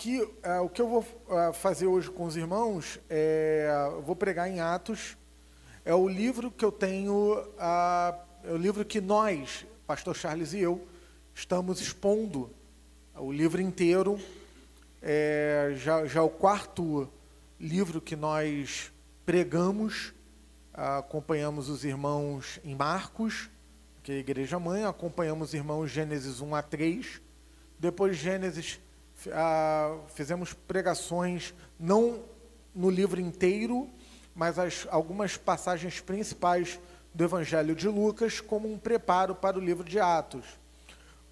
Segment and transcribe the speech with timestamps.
[0.00, 3.68] aqui, uh, o que eu vou uh, fazer hoje com os irmãos, é,
[4.02, 5.14] vou pregar em Atos,
[5.84, 10.60] é o livro que eu tenho, uh, é o livro que nós, pastor Charles e
[10.60, 10.88] eu,
[11.34, 12.50] estamos expondo,
[13.14, 14.18] o livro inteiro,
[15.02, 17.06] é, já, já é o quarto
[17.58, 18.90] livro que nós
[19.26, 20.14] pregamos,
[20.72, 23.50] acompanhamos os irmãos em Marcos,
[24.02, 27.20] que é a igreja mãe, acompanhamos os irmãos Gênesis 1 a 3,
[27.78, 28.80] depois Gênesis
[30.08, 32.22] fizemos pregações não
[32.74, 33.88] no livro inteiro,
[34.34, 36.78] mas as, algumas passagens principais
[37.12, 40.44] do Evangelho de Lucas como um preparo para o livro de Atos.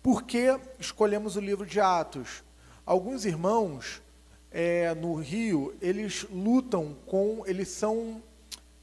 [0.02, 2.42] Por que escolhemos o livro de Atos?
[2.84, 4.02] Alguns irmãos
[4.50, 8.22] é, no Rio, eles lutam com, eles são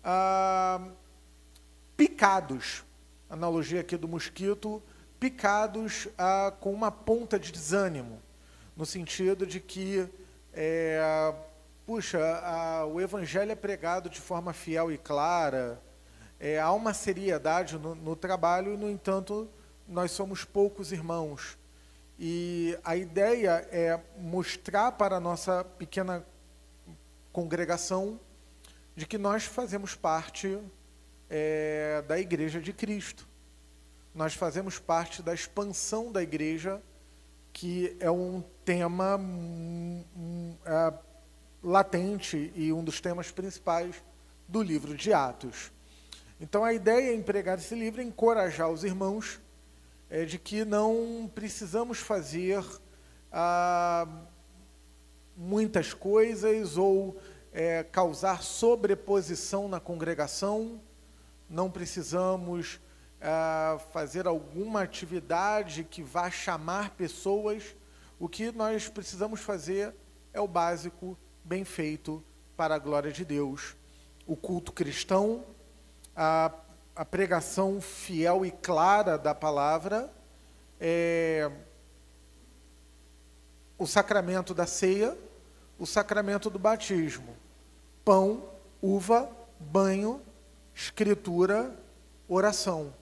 [0.04, 0.88] ah,
[1.98, 2.84] picados,
[3.30, 4.82] analogia aqui do mosquito,
[5.20, 8.22] picados ah, com uma ponta de desânimo
[8.76, 10.08] no sentido de que,
[10.54, 11.34] é,
[11.86, 15.82] puxa, a, o evangelho é pregado de forma fiel e clara,
[16.40, 19.50] é, há uma seriedade no, no trabalho no entanto,
[19.88, 21.58] nós somos poucos irmãos.
[22.20, 26.26] E a ideia é mostrar para a nossa pequena
[27.32, 28.20] congregação
[28.96, 30.58] de que nós fazemos parte
[31.30, 33.28] é, da Igreja de Cristo.
[34.14, 36.82] Nós fazemos parte da expansão da Igreja
[37.56, 40.94] que é um tema um, é,
[41.64, 43.96] latente e um dos temas principais
[44.46, 45.72] do livro de Atos.
[46.38, 49.40] Então a ideia em pregar esse livro é encorajar os irmãos
[50.10, 52.62] é, de que não precisamos fazer
[53.32, 54.06] ah,
[55.34, 57.18] muitas coisas ou
[57.54, 60.82] é, causar sobreposição na congregação,
[61.50, 62.82] não precisamos
[63.92, 67.76] fazer alguma atividade que vá chamar pessoas,
[68.20, 69.94] o que nós precisamos fazer
[70.32, 72.24] é o básico, bem feito,
[72.56, 73.76] para a glória de Deus.
[74.28, 75.44] O culto cristão,
[76.16, 76.52] a,
[76.96, 80.12] a pregação fiel e clara da palavra,
[80.80, 81.52] é,
[83.78, 85.18] o sacramento da ceia,
[85.80, 87.36] o sacramento do batismo,
[88.04, 88.50] pão,
[88.82, 89.30] uva,
[89.60, 90.22] banho,
[90.74, 91.76] escritura,
[92.28, 92.94] oração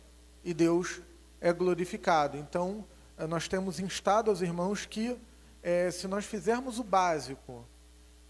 [0.43, 1.01] e Deus
[1.39, 2.37] é glorificado.
[2.37, 2.85] Então,
[3.17, 5.17] eh, nós temos instado aos irmãos que,
[5.61, 7.65] é, se nós fizermos o básico,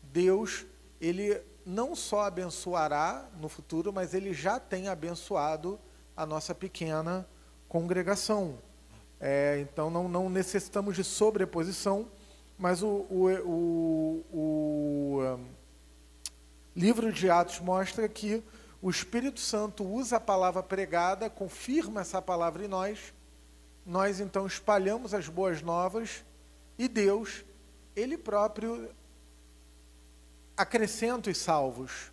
[0.01, 0.65] Deus,
[1.01, 5.79] ele não só abençoará no futuro, mas ele já tem abençoado
[6.15, 7.27] a nossa pequena
[7.67, 8.59] congregação.
[9.19, 12.07] É, então, não, não necessitamos de sobreposição,
[12.57, 15.39] mas o, o, o, o
[16.75, 18.43] livro de Atos mostra que
[18.83, 23.13] o Espírito Santo usa a palavra pregada, confirma essa palavra em nós,
[23.85, 26.25] nós então espalhamos as boas novas
[26.77, 27.45] e Deus,
[27.95, 28.89] Ele próprio,
[30.57, 32.11] acrescenta os salvos.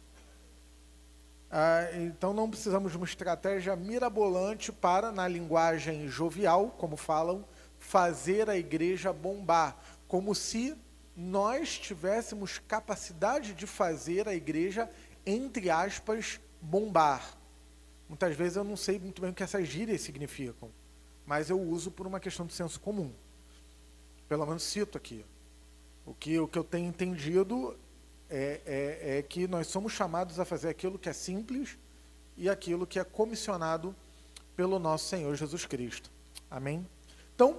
[1.50, 7.44] Ah, então não precisamos de uma estratégia mirabolante para, na linguagem jovial, como falam,
[7.80, 9.76] fazer a igreja bombar,
[10.06, 10.76] como se
[11.16, 14.88] nós tivéssemos capacidade de fazer a igreja,
[15.26, 17.36] entre aspas, bombar.
[18.08, 20.70] Muitas vezes eu não sei muito bem o que essas gírias significam,
[21.24, 23.12] mas eu uso por uma questão de senso comum.
[24.28, 25.24] Pelo menos cito aqui.
[26.04, 27.76] O que, o que eu tenho entendido
[28.28, 31.78] é, é, é que nós somos chamados a fazer aquilo que é simples
[32.36, 33.94] e aquilo que é comissionado
[34.56, 36.10] pelo nosso Senhor Jesus Cristo.
[36.50, 36.86] Amém?
[37.34, 37.58] Então,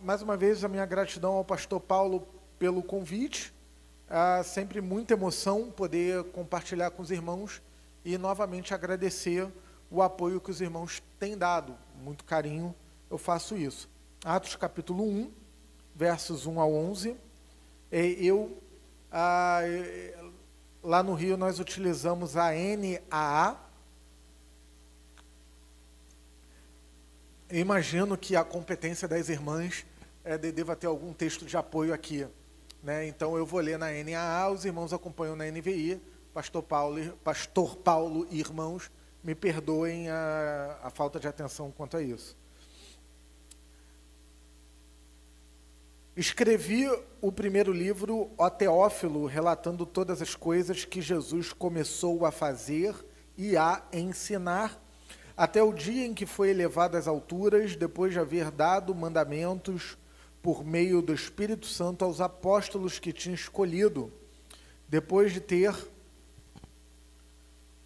[0.00, 2.26] mais uma vez, a minha gratidão ao pastor Paulo
[2.58, 3.52] pelo convite.
[4.44, 7.60] Sempre muita emoção poder compartilhar com os irmãos
[8.04, 9.50] e novamente agradecer
[9.90, 11.76] o apoio que os irmãos têm dado.
[12.02, 12.74] Muito carinho,
[13.10, 13.88] eu faço isso.
[14.24, 15.32] Atos capítulo 1,
[15.94, 17.16] versos 1 a 11.
[17.90, 18.60] Eu,
[19.10, 19.60] ah,
[20.82, 23.56] lá no Rio, nós utilizamos a NAA.
[27.48, 29.86] Eu imagino que a competência das irmãs
[30.24, 32.26] é, deva ter algum texto de apoio aqui.
[32.82, 33.06] Né?
[33.06, 36.02] Então eu vou ler na NAA, os irmãos acompanham na NVI
[36.34, 38.90] Pastor Paulo, Pastor Paulo e irmãos,
[39.22, 42.36] me perdoem a, a falta de atenção quanto a isso.
[46.16, 46.88] Escrevi
[47.20, 52.96] o primeiro livro, O Teófilo, relatando todas as coisas que Jesus começou a fazer
[53.38, 54.82] e a ensinar,
[55.36, 59.96] até o dia em que foi elevado às alturas, depois de haver dado mandamentos
[60.42, 64.12] por meio do Espírito Santo aos apóstolos que tinha escolhido,
[64.88, 65.93] depois de ter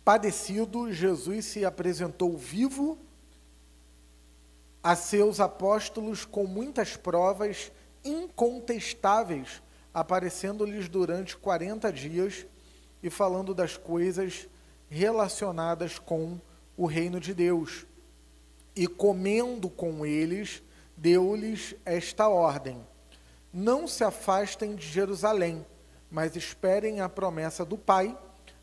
[0.08, 2.96] padecido, Jesus se apresentou vivo
[4.82, 7.70] a seus apóstolos com muitas provas
[8.02, 9.60] incontestáveis
[9.92, 12.46] aparecendo-lhes durante 40 dias
[13.02, 14.48] e falando das coisas
[14.88, 16.40] relacionadas com
[16.74, 17.84] o reino de Deus.
[18.74, 20.62] E comendo com eles,
[20.96, 22.80] deu-lhes esta ordem:
[23.52, 25.66] Não se afastem de Jerusalém,
[26.10, 28.16] mas esperem a promessa do Pai,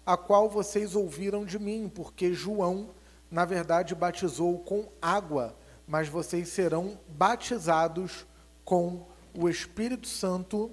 [0.05, 2.91] a qual vocês ouviram de mim, porque João,
[3.31, 5.57] na verdade, batizou com água,
[5.87, 8.25] mas vocês serão batizados
[8.63, 10.71] com o Espírito Santo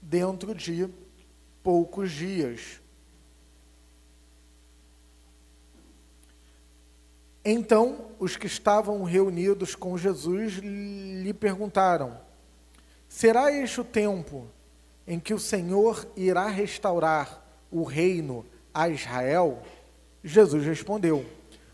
[0.00, 0.88] dentro de
[1.62, 2.80] poucos dias.
[7.42, 12.20] Então os que estavam reunidos com Jesus lhe perguntaram:
[13.08, 14.46] Será este o tempo
[15.06, 19.62] em que o Senhor irá restaurar o reino a Israel?
[20.22, 21.24] Jesus respondeu: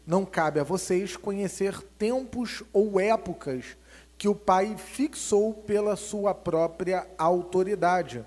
[0.07, 3.77] Não cabe a vocês conhecer tempos ou épocas
[4.19, 8.25] que o Pai fixou pela sua própria autoridade.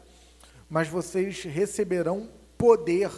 [0.70, 3.10] Mas vocês receberão poder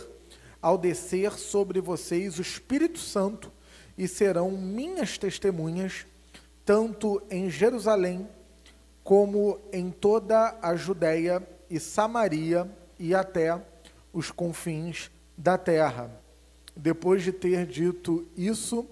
[0.61, 3.51] ao descer sobre vocês o Espírito Santo
[3.97, 6.05] e serão minhas testemunhas,
[6.63, 8.27] tanto em Jerusalém
[9.03, 12.69] como em toda a Judéia e Samaria
[12.99, 13.59] e até
[14.13, 16.11] os confins da terra.
[16.75, 18.85] Depois de ter dito isso,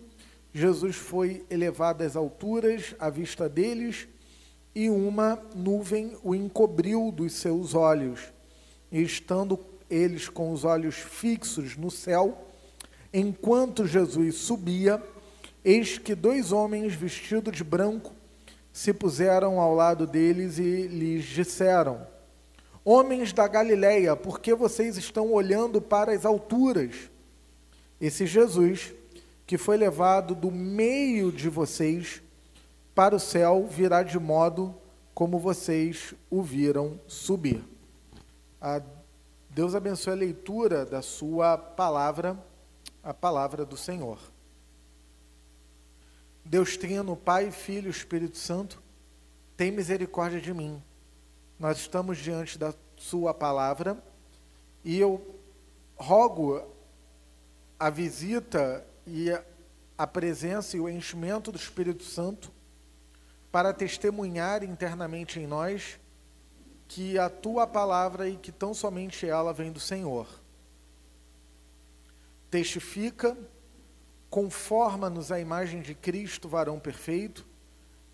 [0.53, 4.07] Jesus foi elevado às alturas à vista deles,
[4.73, 8.31] e uma nuvem o encobriu dos seus olhos.
[8.91, 12.47] E estando eles com os olhos fixos no céu,
[13.13, 15.01] enquanto Jesus subia,
[15.63, 18.13] eis que dois homens vestidos de branco
[18.71, 22.05] se puseram ao lado deles e lhes disseram:
[22.83, 27.09] Homens da Galileia, por que vocês estão olhando para as alturas?
[27.99, 28.93] Esse Jesus
[29.45, 32.21] que foi levado do meio de vocês
[32.93, 34.75] para o céu virá de modo
[35.13, 37.63] como vocês o viram subir.
[38.61, 38.81] A
[39.49, 42.37] Deus abençoe a leitura da sua palavra,
[43.03, 44.19] a palavra do Senhor.
[46.45, 48.81] Deus Trino, Pai, Filho, Espírito Santo,
[49.57, 50.81] tem misericórdia de mim.
[51.59, 54.01] Nós estamos diante da sua palavra
[54.81, 55.37] e eu
[55.97, 56.65] rogo
[57.77, 59.29] a visita e
[59.97, 62.49] a presença e o enchimento do Espírito Santo
[63.51, 65.99] para testemunhar internamente em nós
[66.87, 70.29] que a tua palavra e que tão somente ela vem do Senhor.
[72.49, 73.37] Testifica,
[74.29, 77.45] conforma-nos à imagem de Cristo, varão perfeito,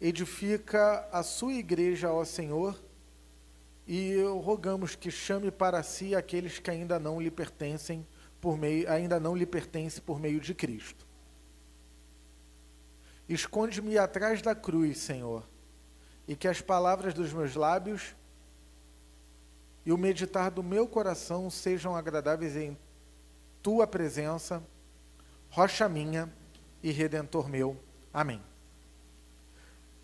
[0.02, 2.84] edifica a sua igreja, ó Senhor,
[3.88, 8.06] e rogamos que chame para si aqueles que ainda não lhe pertencem
[8.42, 11.06] por meio, ainda não lhe pertence por meio de Cristo.
[13.28, 15.48] Esconde-me atrás da cruz, Senhor,
[16.28, 18.16] e que as palavras dos meus lábios
[19.86, 22.78] e o meditar do meu coração sejam agradáveis em
[23.62, 24.64] tua presença,
[25.50, 26.32] rocha minha
[26.82, 27.78] e redentor meu.
[28.14, 28.42] Amém.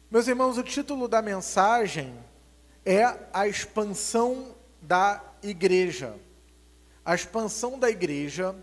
[0.10, 2.18] Meus irmãos, o título da mensagem
[2.86, 6.16] é a expansão da igreja
[7.04, 8.56] a expansão da igreja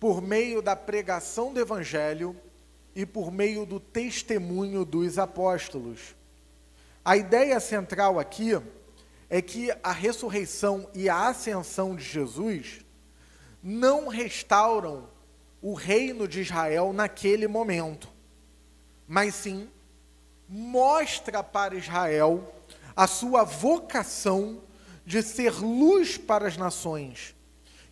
[0.00, 2.36] por meio da pregação do evangelho
[2.94, 6.16] e por meio do testemunho dos apóstolos.
[7.04, 8.60] A ideia central aqui
[9.28, 12.80] é que a ressurreição e a ascensão de Jesus
[13.62, 15.08] não restauram
[15.60, 18.08] o reino de Israel naquele momento,
[19.06, 19.68] mas sim
[20.48, 22.52] mostra para Israel
[22.94, 24.62] a sua vocação
[25.04, 27.34] de ser luz para as nações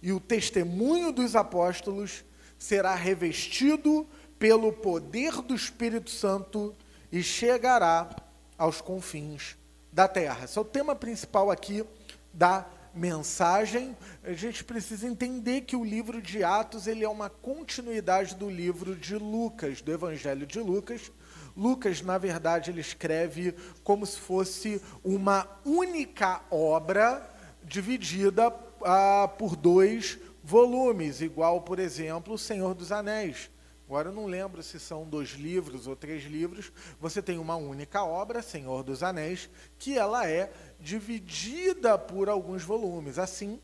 [0.02, 2.25] e o testemunho dos apóstolos
[2.59, 4.07] será revestido
[4.38, 6.75] pelo poder do Espírito Santo
[7.12, 8.09] e chegará
[8.57, 9.57] aos confins
[9.92, 10.45] da terra.
[10.45, 11.85] Esse é o tema principal aqui
[12.33, 13.97] da mensagem.
[14.25, 18.97] A gente precisa entender que o livro de Atos ele é uma continuidade do livro
[18.97, 21.12] de Lucas, do Evangelho de Lucas.
[21.61, 27.29] Lucas, na verdade, ele escreve como se fosse uma única obra
[27.62, 28.50] dividida
[28.83, 33.50] ah, por dois volumes, igual, por exemplo, O Senhor dos Anéis.
[33.87, 36.73] Agora eu não lembro se são dois livros ou três livros.
[36.99, 40.50] Você tem uma única obra, Senhor dos Anéis, que ela é
[40.81, 43.19] dividida por alguns volumes.
[43.19, 43.61] Assim,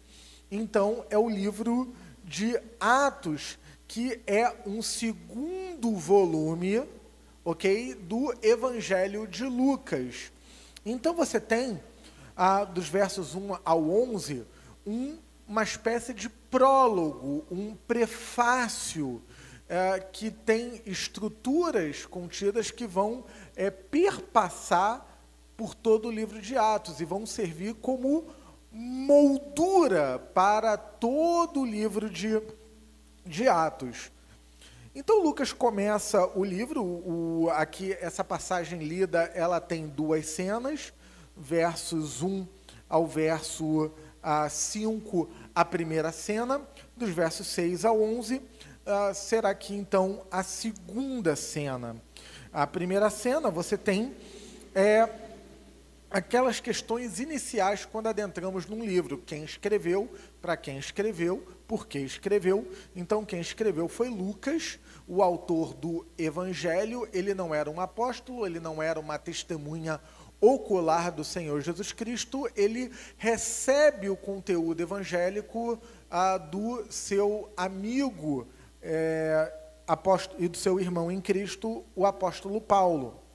[0.50, 6.82] então é o livro de Atos, que é um segundo volume,
[7.46, 10.32] ok, do Evangelho de Lucas.
[10.84, 11.80] Então você tem
[12.36, 14.44] ah, dos versos 1 ao 11
[14.84, 19.22] um, uma espécie de prólogo, um prefácio
[19.68, 23.24] é, que tem estruturas contidas que vão
[23.54, 25.06] é, perpassar
[25.56, 28.26] por todo o livro de Atos e vão servir como
[28.72, 32.42] moldura para todo o livro de,
[33.24, 34.10] de Atos.
[34.98, 40.90] Então Lucas começa o livro, o, aqui essa passagem lida, ela tem duas cenas,
[41.36, 42.48] versos 1
[42.88, 46.62] ao verso a 5, a primeira cena,
[46.96, 48.42] dos versos 6 a 11, uh,
[49.14, 51.94] será aqui então a segunda cena.
[52.50, 54.16] A primeira cena você tem
[54.74, 55.06] é,
[56.10, 59.18] aquelas questões iniciais quando adentramos num livro.
[59.18, 60.10] Quem escreveu,
[60.40, 62.70] para quem escreveu, por que escreveu.
[62.94, 67.08] Então, quem escreveu foi Lucas, o autor do Evangelho.
[67.12, 70.00] Ele não era um apóstolo, ele não era uma testemunha
[70.40, 78.46] ocular do Senhor Jesus Cristo, ele recebe o conteúdo evangélico ah, do seu amigo
[78.82, 79.52] é,
[80.38, 83.25] e do seu irmão em Cristo, o apóstolo Paulo.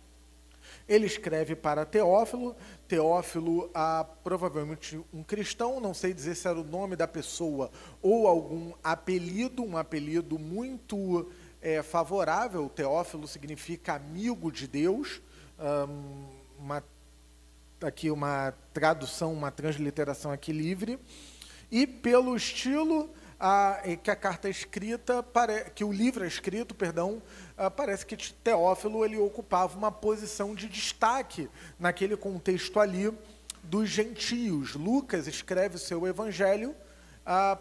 [0.91, 2.53] Ele escreve para Teófilo,
[2.85, 7.71] Teófilo, ah, provavelmente um cristão, não sei dizer se era o nome da pessoa
[8.01, 11.31] ou algum apelido, um apelido muito
[11.61, 12.67] é, favorável.
[12.67, 15.21] Teófilo significa amigo de Deus.
[15.57, 16.25] Um,
[16.59, 16.83] uma,
[17.81, 20.99] aqui uma tradução, uma transliteração aqui livre.
[21.71, 23.09] E pelo estilo
[23.43, 25.25] a, que a carta é escrita,
[25.73, 27.19] que o livro é escrito, perdão,
[27.75, 33.11] parece que Teófilo ele ocupava uma posição de destaque naquele contexto ali
[33.63, 34.75] dos gentios.
[34.75, 36.75] Lucas escreve o seu evangelho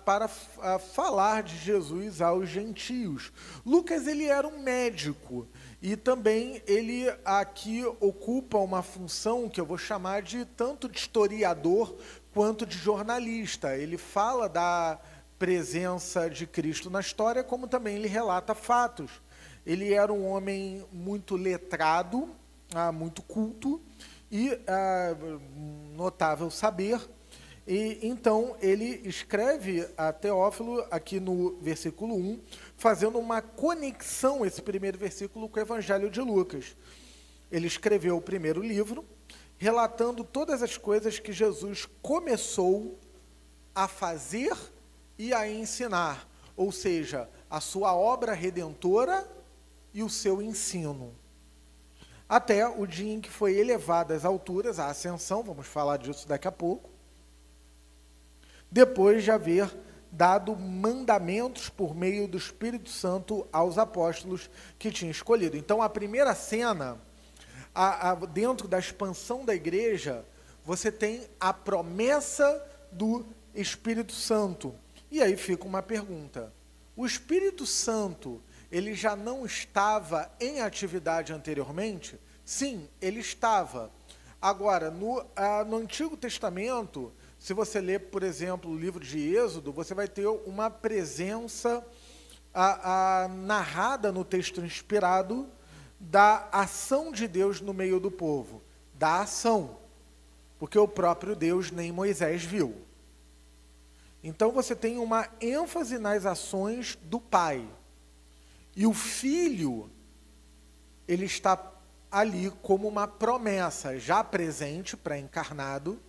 [0.04, 3.32] para falar de Jesus aos gentios.
[3.64, 5.48] Lucas ele era um médico
[5.80, 11.96] e também ele aqui ocupa uma função que eu vou chamar de tanto de historiador
[12.34, 13.74] quanto de jornalista.
[13.76, 14.98] Ele fala da
[15.40, 19.10] presença de Cristo na história, como também ele relata fatos.
[19.64, 22.28] Ele era um homem muito letrado,
[22.74, 23.80] ah, muito culto
[24.30, 25.16] e ah,
[25.96, 27.00] notável saber.
[27.66, 32.38] E então ele escreve a Teófilo aqui no versículo 1,
[32.76, 36.76] fazendo uma conexão, esse primeiro versículo, com o Evangelho de Lucas.
[37.50, 39.06] Ele escreveu o primeiro livro,
[39.56, 42.98] relatando todas as coisas que Jesus começou
[43.74, 44.54] a fazer
[45.20, 49.30] e a ensinar, ou seja, a sua obra redentora
[49.92, 51.14] e o seu ensino.
[52.26, 56.48] Até o dia em que foi elevado às alturas, a ascensão, vamos falar disso daqui
[56.48, 56.88] a pouco,
[58.70, 59.70] depois de haver
[60.10, 64.48] dado mandamentos por meio do Espírito Santo aos apóstolos
[64.78, 65.54] que tinha escolhido.
[65.54, 66.98] Então, a primeira cena,
[67.74, 70.24] a, a, dentro da expansão da igreja,
[70.64, 74.74] você tem a promessa do Espírito Santo.
[75.10, 76.52] E aí fica uma pergunta:
[76.96, 78.40] o Espírito Santo
[78.70, 82.18] ele já não estava em atividade anteriormente?
[82.44, 83.90] Sim, ele estava.
[84.40, 89.72] Agora, no, ah, no Antigo Testamento, se você ler, por exemplo, o livro de Êxodo,
[89.72, 91.84] você vai ter uma presença
[92.54, 95.48] a, a, narrada no texto inspirado
[95.98, 98.62] da ação de Deus no meio do povo.
[98.94, 99.78] Da ação.
[100.58, 102.76] Porque o próprio Deus nem Moisés viu.
[104.22, 107.66] Então você tem uma ênfase nas ações do pai.
[108.76, 109.90] E o filho,
[111.08, 111.72] ele está
[112.10, 116.00] ali como uma promessa, já presente, pré-encarnado,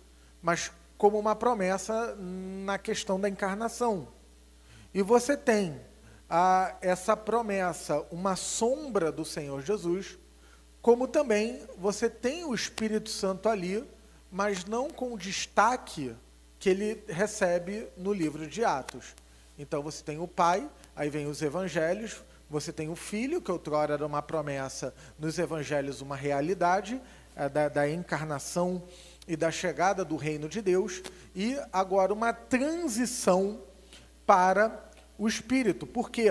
[0.42, 4.08] mas como uma promessa na questão da encarnação.
[4.92, 5.80] E você tem
[6.28, 10.18] a, essa promessa, uma sombra do Senhor Jesus,
[10.80, 13.88] como também você tem o Espírito Santo ali,
[14.30, 16.14] mas não com destaque
[16.62, 19.16] que ele recebe no livro de Atos.
[19.58, 23.94] Então você tem o Pai, aí vem os evangelhos, você tem o Filho, que outrora
[23.94, 27.02] era uma promessa, nos evangelhos uma realidade,
[27.34, 28.80] é, da, da encarnação
[29.26, 31.02] e da chegada do reino de Deus,
[31.34, 33.60] e agora uma transição
[34.24, 34.88] para
[35.18, 35.84] o Espírito.
[35.84, 36.28] Por quê?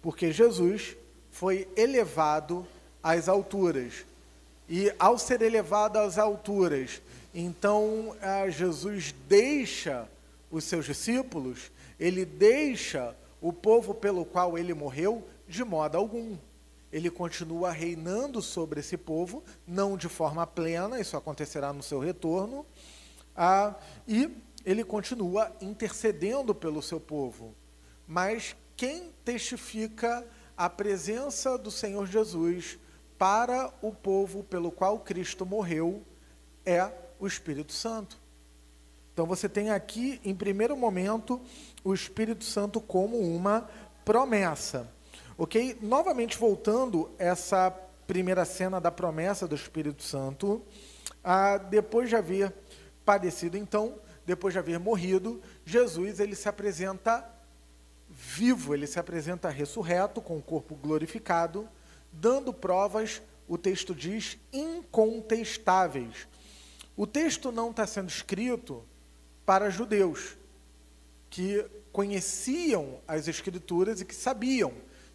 [0.00, 0.96] Porque Jesus
[1.28, 2.64] foi elevado
[3.02, 4.04] às alturas.
[4.68, 7.00] E ao ser elevado às alturas,
[7.34, 8.16] então
[8.50, 10.08] Jesus deixa
[10.50, 16.36] os seus discípulos, ele deixa o povo pelo qual ele morreu de modo algum
[16.96, 22.64] ele continua reinando sobre esse povo, não de forma plena, isso acontecerá no seu retorno,
[23.36, 23.74] ah,
[24.08, 24.30] e
[24.64, 27.54] ele continua intercedendo pelo seu povo.
[28.06, 32.78] Mas quem testifica a presença do Senhor Jesus
[33.18, 36.02] para o povo pelo qual Cristo morreu
[36.64, 38.18] é o Espírito Santo.
[39.12, 41.40] Então você tem aqui, em primeiro momento,
[41.82, 43.68] o Espírito Santo como uma
[44.04, 44.92] promessa.
[45.38, 45.78] Ok?
[45.80, 47.70] Novamente voltando essa
[48.06, 50.62] primeira cena da promessa do Espírito Santo,
[51.24, 52.52] ah, depois de haver
[53.04, 53.94] padecido, então,
[54.24, 57.28] depois de haver morrido, Jesus ele se apresenta
[58.08, 61.68] vivo, ele se apresenta ressurreto, com o corpo glorificado,
[62.20, 66.26] dando provas, o texto diz, incontestáveis.
[66.96, 68.82] O texto não está sendo escrito
[69.44, 70.36] para judeus,
[71.30, 74.72] que conheciam as Escrituras e que sabiam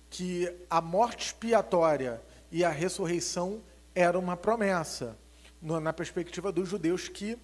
[0.09, 3.61] que a morte expiatória e a ressurreição
[3.93, 5.17] era uma promessa,
[5.61, 7.37] na perspectiva dos judeus que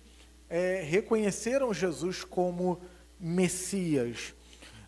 [0.49, 2.81] é, reconheceram Jesus como
[3.19, 4.33] Messias.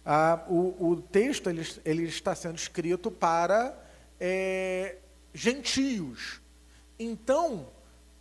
[0.05, 3.77] Ah, o, o, texto ele, ele, está sendo escrito para
[4.19, 4.97] é,
[5.33, 6.41] gentios.
[6.97, 7.67] Então,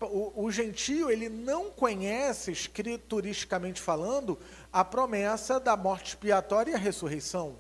[0.01, 4.39] o, o gentio ele não conhece, escrituristicamente falando,
[4.73, 7.57] a promessa da morte expiatória e a ressurreição.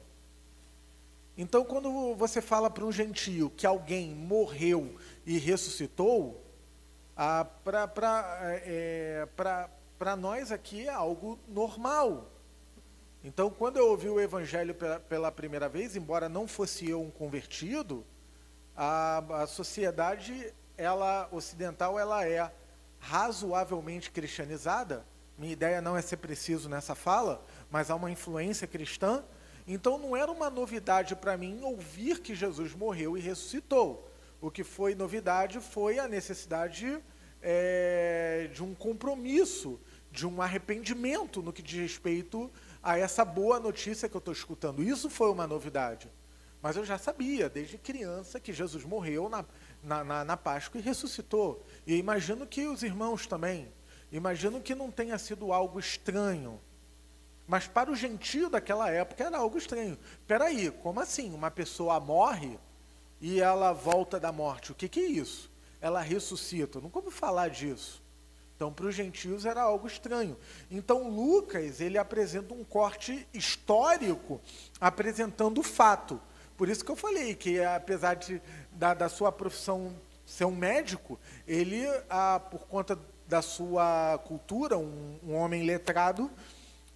[1.36, 6.44] Então, quando você fala para um gentio que alguém morreu e ressuscitou,
[7.16, 9.26] ah, para é,
[10.18, 12.30] nós aqui é algo normal.
[13.22, 17.10] Então, quando eu ouvi o evangelho pela, pela primeira vez, embora não fosse eu um
[17.10, 18.04] convertido,
[18.80, 22.48] a, a sociedade ela ocidental ela é
[23.00, 25.04] razoavelmente cristianizada.
[25.36, 29.24] Minha ideia não é ser preciso nessa fala, mas há uma influência cristã.
[29.66, 34.08] Então não era uma novidade para mim ouvir que Jesus morreu e ressuscitou.
[34.40, 37.02] O que foi novidade foi a necessidade
[37.42, 39.80] é, de um compromisso,
[40.12, 42.48] de um arrependimento no que diz respeito
[42.80, 44.84] a essa boa notícia que eu estou escutando.
[44.84, 46.08] Isso foi uma novidade.
[46.60, 49.44] Mas eu já sabia, desde criança, que Jesus morreu na,
[49.82, 51.64] na, na, na Páscoa e ressuscitou.
[51.86, 53.72] E imagino que os irmãos também.
[54.10, 56.60] Imagino que não tenha sido algo estranho.
[57.46, 59.98] Mas para o gentio daquela época era algo estranho.
[60.26, 61.32] Peraí, como assim?
[61.32, 62.58] Uma pessoa morre
[63.20, 64.72] e ela volta da morte.
[64.72, 65.50] O que, que é isso?
[65.80, 66.80] Ela ressuscita.
[66.80, 68.02] Nunca ouvi falar disso.
[68.56, 70.36] Então, para os gentios era algo estranho.
[70.68, 74.40] Então, Lucas, ele apresenta um corte histórico,
[74.80, 76.20] apresentando o fato.
[76.58, 78.42] Por isso que eu falei que, apesar de,
[78.72, 79.94] da, da sua profissão
[80.26, 81.16] ser um médico,
[81.46, 86.28] ele, ah, por conta da sua cultura, um, um, homem letrado,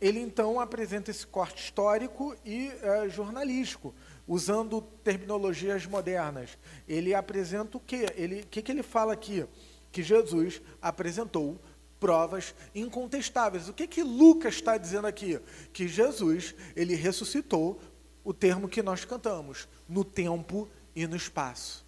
[0.01, 3.94] ele então apresenta esse corte histórico e eh, jornalístico,
[4.27, 6.59] usando terminologias modernas.
[6.88, 8.07] Ele apresenta o quê?
[8.42, 9.46] O que, que ele fala aqui?
[9.92, 11.61] Que Jesus apresentou
[12.01, 13.68] provas incontestáveis.
[13.68, 15.38] O que que Lucas está dizendo aqui?
[15.72, 17.81] Que Jesus ele ressuscitou
[18.24, 21.85] o termo que nós cantamos, no tempo e no espaço.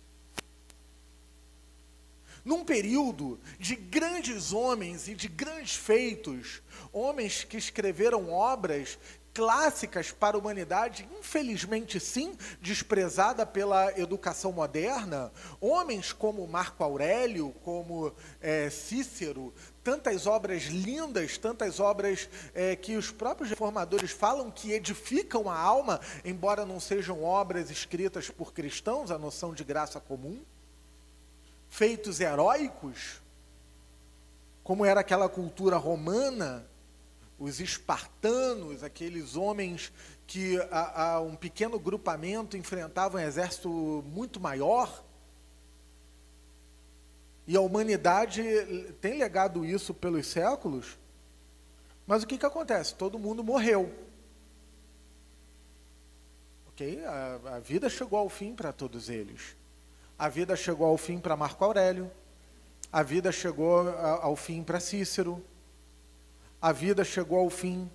[2.45, 8.99] Num período de grandes homens e de grandes feitos, homens que escreveram obras
[9.35, 18.15] clássicas para a humanidade, infelizmente sim, desprezada pela educação moderna, homens como Marco Aurélio, como
[18.41, 25.51] é, Cícero, tantas obras lindas, tantas obras é, que os próprios reformadores falam que edificam
[25.51, 30.41] a alma, embora não sejam obras escritas por cristãos, a noção de graça comum.
[31.69, 33.21] Feitos heróicos,
[34.63, 36.65] como era aquela cultura romana,
[37.45, 39.93] os espartanos, aqueles homens
[40.27, 43.69] que a, a um pequeno grupamento enfrentavam um exército
[44.07, 45.05] muito maior.
[47.47, 48.43] E a humanidade
[49.01, 50.99] tem legado isso pelos séculos,
[52.07, 52.95] mas o que, que acontece?
[52.95, 53.93] Todo mundo morreu.
[56.69, 57.05] Ok?
[57.05, 59.55] A, a vida chegou ao fim para todos eles.
[60.19, 62.11] A vida chegou ao fim para Marco Aurélio.
[62.91, 65.45] A vida chegou ao fim para Cícero.
[66.65, 67.91] A vida chegou ao fim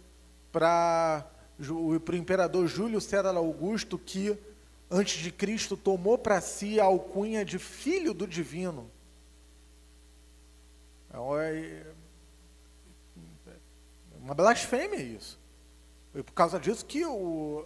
[0.51, 1.25] para
[1.71, 4.37] o imperador Júlio César Augusto, que
[4.91, 8.87] antes de Cristo tomou para si a alcunha de filho do divino.
[11.11, 11.83] É,
[13.47, 15.39] é uma blasfêmia isso.
[16.11, 17.65] Foi por causa disso que o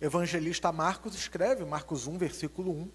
[0.00, 2.90] evangelista Marcos escreve, Marcos 1, versículo 1,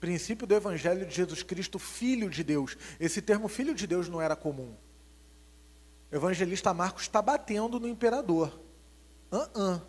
[0.00, 2.76] princípio do evangelho de Jesus Cristo, filho de Deus.
[3.00, 4.76] Esse termo filho de Deus não era comum.
[6.10, 8.58] O evangelista Marcos está batendo no imperador.
[9.30, 9.82] Uh -uh.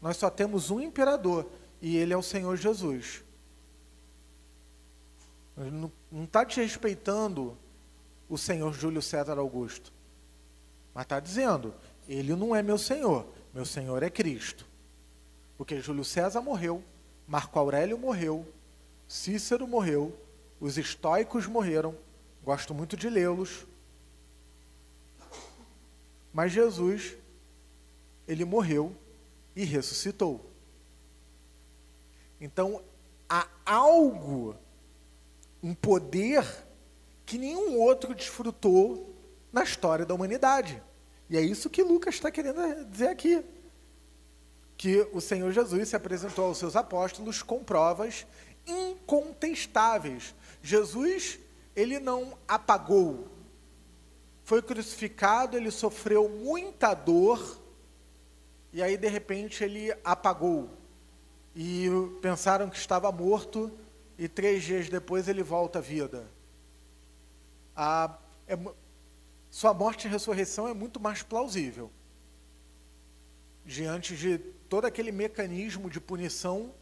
[0.00, 3.24] Nós só temos um imperador e ele é o Senhor Jesus.
[5.56, 7.56] Não está desrespeitando
[8.28, 9.92] o senhor Júlio César Augusto.
[10.92, 11.74] Mas está dizendo,
[12.08, 14.66] ele não é meu senhor, meu senhor é Cristo.
[15.56, 16.82] Porque Júlio César morreu,
[17.26, 18.46] Marco Aurélio morreu,
[19.06, 20.16] Cícero morreu,
[20.60, 21.94] os estoicos morreram,
[22.42, 23.66] gosto muito de lê-los.
[26.34, 27.16] Mas Jesus,
[28.26, 28.94] ele morreu
[29.54, 30.44] e ressuscitou.
[32.40, 32.82] Então,
[33.28, 34.56] há algo
[35.62, 36.44] um poder
[37.24, 39.14] que nenhum outro desfrutou
[39.52, 40.82] na história da humanidade.
[41.30, 43.42] E é isso que Lucas está querendo dizer aqui.
[44.76, 48.26] Que o Senhor Jesus se apresentou aos seus apóstolos com provas
[48.66, 50.34] incontestáveis.
[50.60, 51.38] Jesus,
[51.76, 53.28] ele não apagou.
[54.44, 57.60] Foi crucificado, ele sofreu muita dor,
[58.72, 60.68] e aí de repente ele apagou.
[61.56, 61.88] E
[62.20, 63.72] pensaram que estava morto,
[64.18, 66.30] e três dias depois ele volta à vida.
[67.74, 68.56] A, é,
[69.50, 71.90] sua morte e ressurreição é muito mais plausível.
[73.64, 76.74] Diante de todo aquele mecanismo de punição,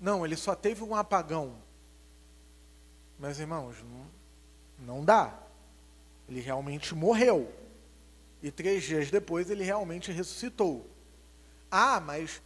[0.00, 1.62] não, ele só teve um apagão.
[3.20, 5.38] Meus irmãos, não, não dá.
[6.28, 7.52] Ele realmente morreu.
[8.42, 10.88] E três dias depois ele realmente ressuscitou.
[11.70, 12.42] Ah, mas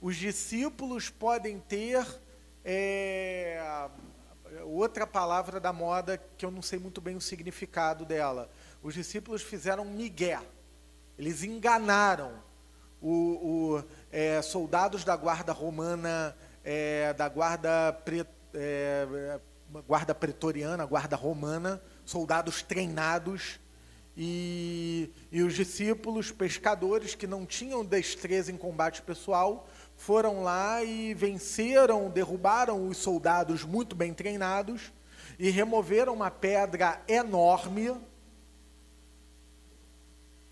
[0.00, 2.06] os discípulos podem ter
[2.64, 3.88] é,
[4.64, 8.50] outra palavra da moda que eu não sei muito bem o significado dela.
[8.82, 10.40] Os discípulos fizeram migué.
[11.18, 12.32] Eles enganaram
[13.00, 13.10] o,
[13.76, 19.40] o é, soldados da guarda romana, é, da guarda, pre, é,
[19.86, 23.60] guarda pretoriana, guarda romana, soldados treinados.
[24.16, 31.14] E, e os discípulos, pescadores que não tinham destreza em combate pessoal, foram lá e
[31.14, 34.90] venceram, derrubaram os soldados muito bem treinados
[35.38, 37.94] e removeram uma pedra enorme.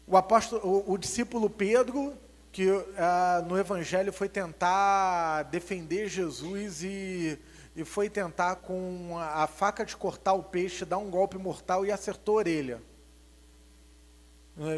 [0.07, 2.15] O, apóstolo, o, o discípulo Pedro,
[2.53, 7.37] que ah, no Evangelho foi tentar defender Jesus e,
[7.77, 11.93] e foi tentar com a faca de cortar o peixe, dar um golpe mortal e
[11.93, 12.83] acertou a orelha.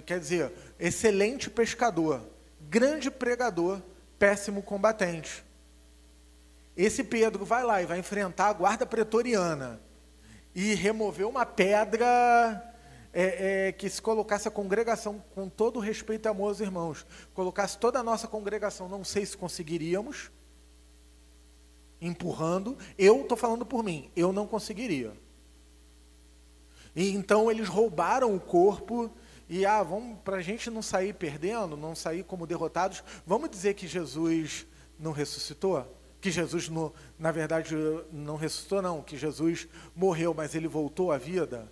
[0.05, 2.21] Quer dizer, excelente pescador,
[2.61, 3.81] grande pregador,
[4.19, 5.45] péssimo combatente.
[6.77, 9.81] Esse Pedro vai lá e vai enfrentar a guarda pretoriana
[10.53, 12.75] e remover uma pedra
[13.13, 17.07] é, é, que se colocasse a congregação, com todo o respeito e amor aos irmãos,
[17.33, 20.33] colocasse toda a nossa congregação, não sei se conseguiríamos,
[22.01, 25.13] empurrando, eu estou falando por mim, eu não conseguiria.
[26.95, 29.11] E então eles roubaram o corpo
[29.49, 33.75] e ah, vamos para a gente não sair perdendo, não sair como derrotados, vamos dizer
[33.75, 34.67] que Jesus
[34.99, 35.87] não ressuscitou?
[36.21, 37.75] Que Jesus, no, na verdade,
[38.13, 41.71] não ressuscitou, não, que Jesus morreu, mas ele voltou à vida?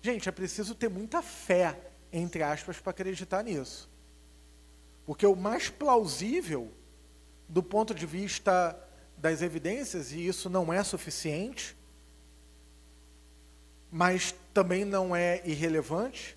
[0.00, 1.78] Gente, é preciso ter muita fé,
[2.12, 3.88] entre aspas, para acreditar nisso.
[5.06, 6.72] Porque o mais plausível,
[7.48, 8.78] do ponto de vista
[9.24, 11.74] das evidências, e isso não é suficiente,
[13.90, 16.36] mas também não é irrelevante,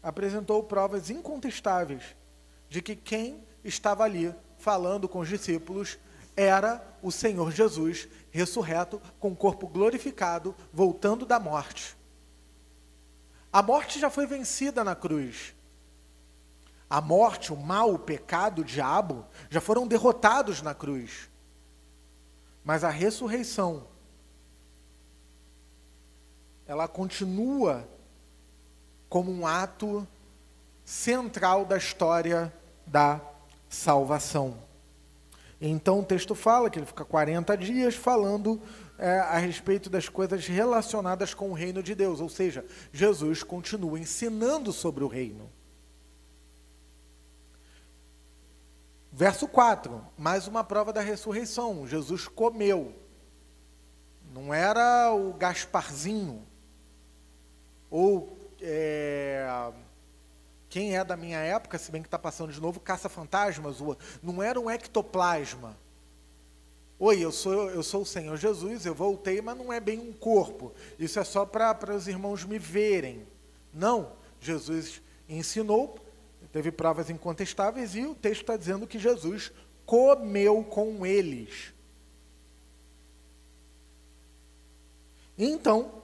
[0.00, 2.14] apresentou provas incontestáveis
[2.68, 5.98] de que quem estava ali falando com os discípulos
[6.36, 11.96] era o Senhor Jesus ressurreto com o corpo glorificado, voltando da morte.
[13.52, 15.56] A morte já foi vencida na cruz.
[16.88, 21.30] A morte, o mal, o pecado, o diabo já foram derrotados na cruz.
[22.64, 23.86] Mas a ressurreição,
[26.66, 27.88] ela continua
[29.08, 30.06] como um ato
[30.84, 32.52] central da história
[32.86, 33.20] da
[33.68, 34.56] salvação.
[35.60, 38.60] Então o texto fala que ele fica 40 dias falando
[38.98, 43.98] é, a respeito das coisas relacionadas com o reino de Deus, ou seja, Jesus continua
[43.98, 45.50] ensinando sobre o reino.
[49.16, 51.86] Verso 4, mais uma prova da ressurreição.
[51.86, 52.92] Jesus comeu.
[54.32, 56.44] Não era o Gasparzinho,
[57.88, 59.72] ou é,
[60.68, 63.76] quem é da minha época, se bem que está passando de novo, caça-fantasmas,
[64.20, 65.78] não era um ectoplasma.
[66.98, 70.12] Oi, eu sou, eu sou o Senhor Jesus, eu voltei, mas não é bem um
[70.12, 70.74] corpo.
[70.98, 73.24] Isso é só para os irmãos me verem.
[73.72, 76.03] Não, Jesus ensinou,
[76.54, 79.50] teve provas incontestáveis, e o texto está dizendo que Jesus
[79.84, 81.74] comeu com eles.
[85.36, 86.00] Então,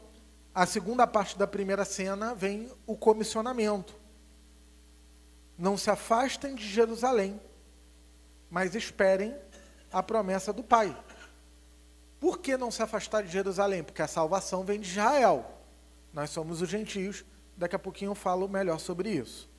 [0.53, 3.95] a segunda parte da primeira cena vem o comissionamento.
[5.57, 7.41] Não se afastem de Jerusalém,
[8.51, 9.33] mas esperem
[9.93, 11.01] a promessa do Pai.
[12.19, 13.85] Por que não se afastar de Jerusalém?
[13.85, 15.49] Porque a salvação vem de Israel.
[16.13, 17.25] Nós somos os gentios,
[17.57, 19.50] daqui a pouquinho eu falo melhor sobre isso.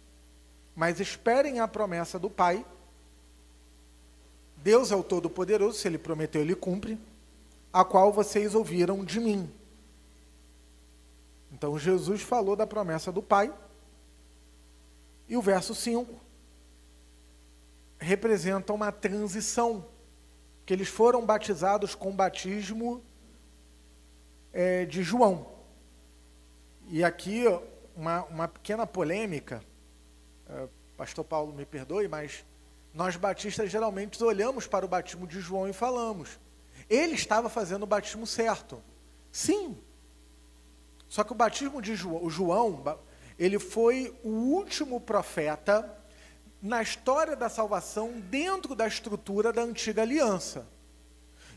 [0.82, 2.66] Mas esperem a promessa do Pai.
[4.58, 6.98] Deus é o Todo-Poderoso, se Ele prometeu, Ele cumpre,
[7.72, 9.48] a qual vocês ouviram de mim.
[11.52, 13.54] Então Jesus falou da promessa do Pai.
[15.30, 16.20] E o verso 5
[18.00, 19.86] representa uma transição,
[20.66, 23.04] que eles foram batizados com batismo
[24.52, 25.46] é, de João.
[26.88, 27.44] E aqui
[27.96, 29.64] uma, uma pequena polêmica,
[30.98, 32.46] Pastor Paulo me perdoe, mas
[32.94, 36.40] nós batistas geralmente olhamos para o batismo de João e falamos:
[36.90, 38.82] ele estava fazendo o batismo certo.
[39.32, 39.78] Sim.
[41.08, 43.00] Só que o batismo de João, João,
[43.38, 45.98] ele foi o último profeta
[46.62, 50.68] na história da salvação dentro da estrutura da antiga aliança.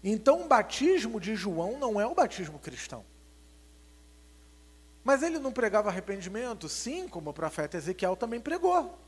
[0.03, 3.05] Então, o batismo de João não é o batismo cristão.
[5.05, 6.67] Mas ele não pregava arrependimento?
[6.67, 8.99] Sim, como o profeta Ezequiel também pregou.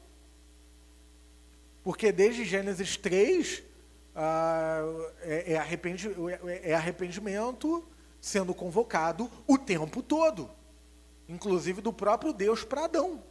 [1.83, 3.63] Porque desde Gênesis 3,
[4.15, 4.83] ah,
[5.23, 7.83] é, é, é, é arrependimento
[8.21, 10.51] sendo convocado o tempo todo,
[11.29, 13.23] inclusive do próprio Deus para Adão.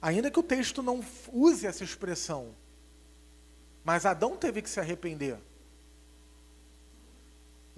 [0.00, 2.54] Ainda que o texto não use essa expressão,
[3.82, 5.38] mas Adão teve que se arrepender.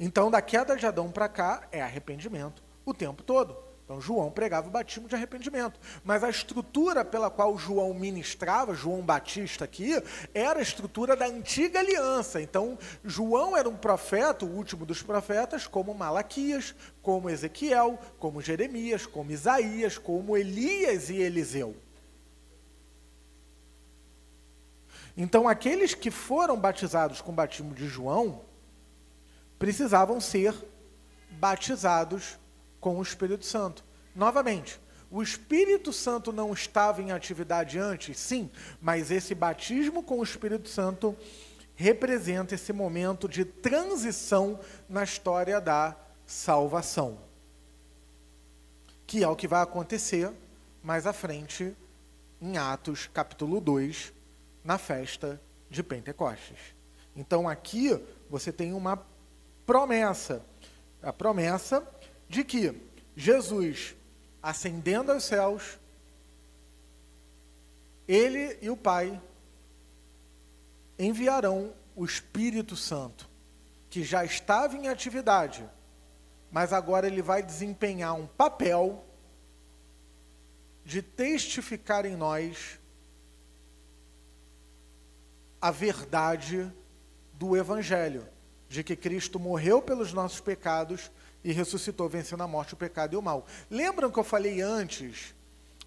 [0.03, 3.55] Então, da queda de Adão para cá, é arrependimento o tempo todo.
[3.85, 5.79] Então, João pregava o batismo de arrependimento.
[6.03, 10.01] Mas a estrutura pela qual João ministrava, João Batista aqui,
[10.33, 12.41] era a estrutura da antiga aliança.
[12.41, 19.07] Então, João era um profeta, o último dos profetas, como Malaquias, como Ezequiel, como Jeremias,
[19.07, 21.77] como Isaías, como Elias e Eliseu.
[25.17, 28.49] Então, aqueles que foram batizados com o batismo de João,
[29.61, 30.55] precisavam ser
[31.33, 32.39] batizados
[32.81, 33.85] com o Espírito Santo.
[34.17, 40.23] Novamente, o Espírito Santo não estava em atividade antes, sim, mas esse batismo com o
[40.23, 41.15] Espírito Santo
[41.75, 45.95] representa esse momento de transição na história da
[46.25, 47.19] salvação.
[49.07, 50.33] Que é o que vai acontecer
[50.83, 51.77] mais à frente
[52.41, 54.11] em Atos capítulo 2,
[54.65, 56.75] na festa de Pentecostes.
[57.15, 59.10] Então aqui você tem uma
[59.71, 60.45] promessa.
[61.01, 61.89] A promessa
[62.29, 62.75] de que
[63.15, 63.95] Jesus,
[64.43, 65.79] ascendendo aos céus,
[68.09, 69.23] ele e o Pai
[70.99, 73.31] enviarão o Espírito Santo,
[73.89, 75.65] que já estava em atividade,
[76.51, 79.05] mas agora ele vai desempenhar um papel
[80.85, 82.81] de testificar em nós
[85.61, 86.69] a verdade
[87.35, 88.27] do Evangelho
[88.71, 91.11] de que Cristo morreu pelos nossos pecados
[91.43, 93.45] e ressuscitou, vencendo a morte, o pecado e o mal.
[93.69, 95.35] Lembram que eu falei antes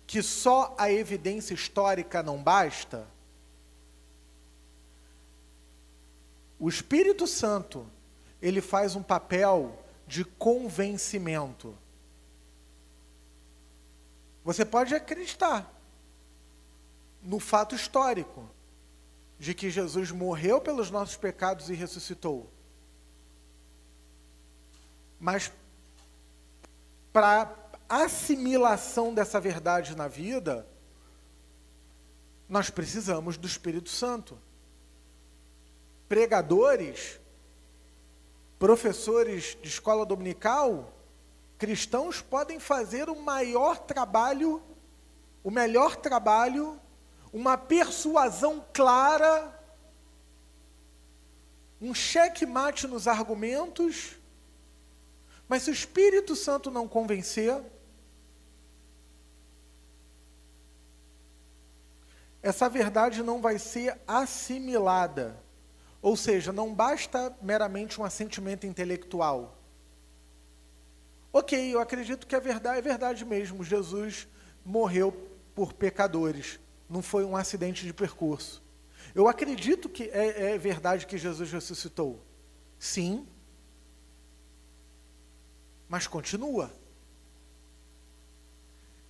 [0.06, 3.08] que só a evidência histórica não basta?
[6.60, 7.88] O Espírito Santo,
[8.41, 11.78] ele faz um papel de convencimento.
[14.43, 15.74] Você pode acreditar
[17.22, 18.50] no fato histórico
[19.39, 22.52] de que Jesus morreu pelos nossos pecados e ressuscitou.
[25.23, 25.53] Mas
[27.13, 27.55] para
[27.88, 30.67] assimilação dessa verdade na vida,
[32.49, 34.38] nós precisamos do Espírito Santo.
[36.09, 37.21] Pregadores,
[38.59, 40.91] professores de escola dominical,
[41.57, 44.62] cristãos podem fazer o maior trabalho,
[45.41, 46.77] o melhor trabalho,
[47.31, 49.57] uma persuasão clara,
[51.79, 54.17] um cheque-mate nos argumentos,
[55.47, 57.62] mas se o Espírito Santo não convencer,
[62.41, 65.41] essa verdade não vai ser assimilada.
[66.01, 69.58] Ou seja, não basta meramente um assentimento intelectual.
[71.32, 73.63] Ok, eu acredito que a verdade é verdade mesmo.
[73.63, 74.27] Jesus
[74.65, 75.12] morreu
[75.56, 76.60] por pecadores.
[76.89, 78.62] Não foi um acidente de percurso.
[79.15, 82.21] Eu acredito que é, é verdade que Jesus ressuscitou.
[82.77, 83.25] Sim,
[85.88, 86.72] mas continua.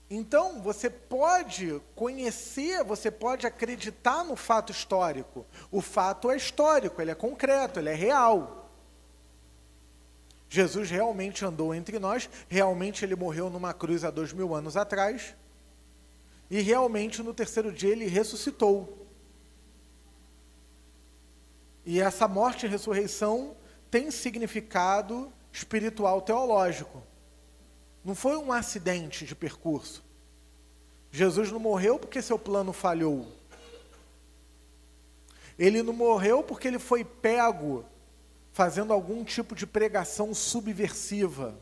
[0.09, 5.45] Então, você pode conhecer, você pode acreditar no fato histórico.
[5.71, 8.69] O fato é histórico, ele é concreto, ele é real.
[10.53, 15.35] Jesus realmente andou entre nós, realmente ele morreu numa cruz há dois mil anos atrás,
[16.47, 19.07] e realmente no terceiro dia ele ressuscitou.
[21.83, 23.57] E essa morte e ressurreição
[23.89, 27.01] tem significado espiritual teológico.
[28.03, 30.03] Não foi um acidente de percurso.
[31.11, 33.31] Jesus não morreu porque seu plano falhou.
[35.57, 37.85] Ele não morreu porque ele foi pego
[38.51, 41.55] fazendo algum tipo de pregação subversiva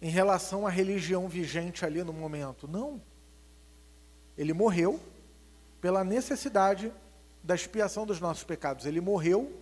[0.00, 2.68] em relação à religião vigente ali no momento.
[2.68, 3.02] Não.
[4.38, 5.00] Ele morreu
[5.80, 6.92] pela necessidade
[7.42, 8.86] da expiação dos nossos pecados.
[8.86, 9.52] Ele morreu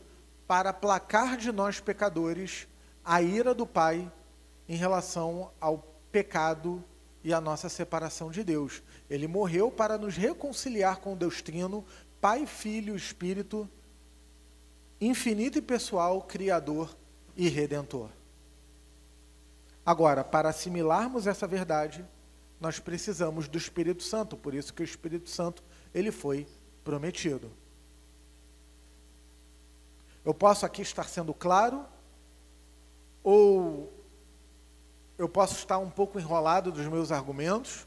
[0.50, 2.66] para aplacar de nós pecadores
[3.04, 4.10] a ira do Pai
[4.68, 5.78] em relação ao
[6.10, 6.82] pecado
[7.22, 8.82] e a nossa separação de Deus.
[9.08, 11.84] Ele morreu para nos reconciliar com Deus Trino,
[12.20, 13.70] Pai, Filho, Espírito,
[15.00, 16.96] infinito e pessoal, Criador
[17.36, 18.10] e Redentor.
[19.86, 22.04] Agora, para assimilarmos essa verdade,
[22.58, 25.62] nós precisamos do Espírito Santo, por isso que o Espírito Santo
[25.94, 26.44] ele foi
[26.82, 27.52] prometido.
[30.24, 31.84] Eu posso aqui estar sendo claro?
[33.22, 33.92] Ou
[35.16, 37.86] eu posso estar um pouco enrolado dos meus argumentos,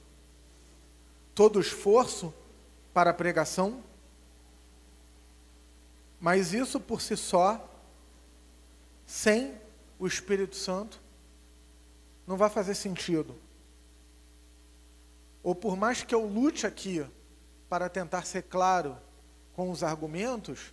[1.33, 2.31] todo esforço
[2.93, 3.83] para a pregação,
[6.19, 7.67] mas isso por si só,
[9.05, 9.59] sem
[9.97, 11.01] o Espírito Santo,
[12.27, 13.35] não vai fazer sentido.
[15.41, 17.05] Ou por mais que eu lute aqui
[17.67, 18.95] para tentar ser claro
[19.55, 20.71] com os argumentos,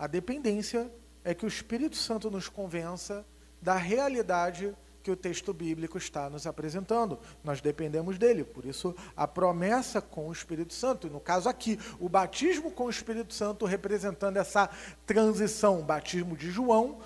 [0.00, 0.90] a dependência
[1.22, 3.22] é que o Espírito Santo nos convença
[3.60, 7.18] da realidade que o texto bíblico está nos apresentando.
[7.44, 12.08] Nós dependemos dele, por isso a promessa com o Espírito Santo, no caso aqui, o
[12.08, 14.70] batismo com o Espírito Santo representando essa
[15.04, 15.80] transição.
[15.80, 17.00] O batismo de João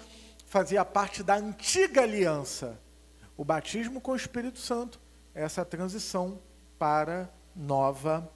[0.46, 2.80] fazia parte da antiga aliança.
[3.36, 5.00] O batismo com o Espírito Santo
[5.34, 6.38] é essa transição
[6.78, 8.30] para nova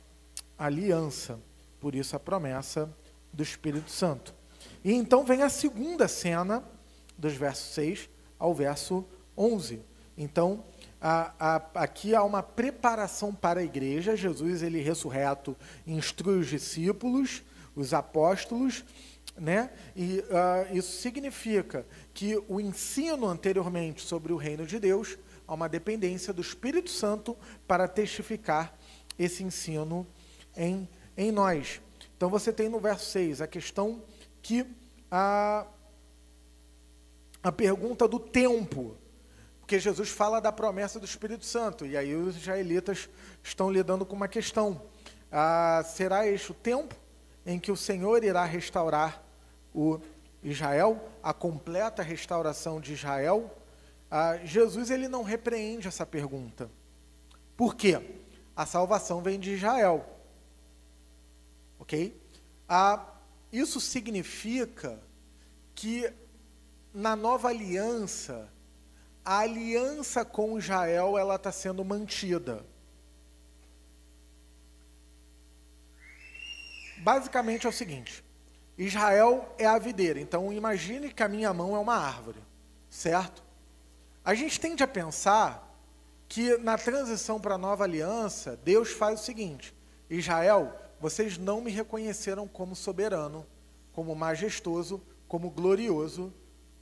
[0.59, 1.39] aliança.
[1.79, 2.93] Por isso a promessa
[3.33, 4.37] do Espírito Santo.
[4.85, 6.63] E então vem a segunda cena,
[7.17, 9.05] dos versos 6 ao verso
[9.37, 9.81] 11.
[10.17, 10.65] Então,
[11.01, 14.17] a, a, aqui há uma preparação para a igreja.
[14.17, 17.43] Jesus, ele ressurreto, instrui os discípulos,
[17.75, 18.85] os apóstolos,
[19.37, 19.71] né?
[19.95, 25.69] E uh, isso significa que o ensino anteriormente sobre o reino de Deus há uma
[25.69, 27.37] dependência do Espírito Santo
[27.67, 28.77] para testificar
[29.19, 30.07] esse ensino
[30.57, 31.81] em, em nós.
[32.17, 34.03] Então você tem no verso 6 a questão
[34.49, 34.67] que
[35.11, 35.67] a,
[37.43, 38.97] a pergunta do tempo
[39.69, 43.07] porque Jesus fala da promessa do Espírito Santo, e aí os israelitas
[43.43, 44.81] estão lidando com uma questão.
[45.31, 46.95] Ah, será este o tempo
[47.45, 49.23] em que o Senhor irá restaurar
[49.75, 50.01] o
[50.43, 53.55] Israel, a completa restauração de Israel?
[54.11, 56.71] Ah, Jesus ele não repreende essa pergunta.
[57.55, 58.01] Por quê?
[58.57, 60.07] A salvação vem de Israel.
[61.79, 62.19] Ok?
[62.67, 63.18] Ah,
[63.53, 65.01] isso significa
[65.75, 66.13] que
[66.93, 68.51] na nova aliança,
[69.25, 72.65] a aliança com Israel ela está sendo mantida.
[76.99, 78.25] Basicamente é o seguinte:
[78.77, 80.21] Israel é a videira.
[80.21, 82.43] Então imagine que a minha mão é uma árvore,
[82.91, 83.43] certo?
[84.25, 85.69] A gente tende a pensar
[86.29, 89.75] que na transição para a nova aliança, Deus faz o seguinte:
[90.11, 93.47] Israel, vocês não me reconheceram como soberano,
[93.93, 96.33] como majestoso, como glorioso,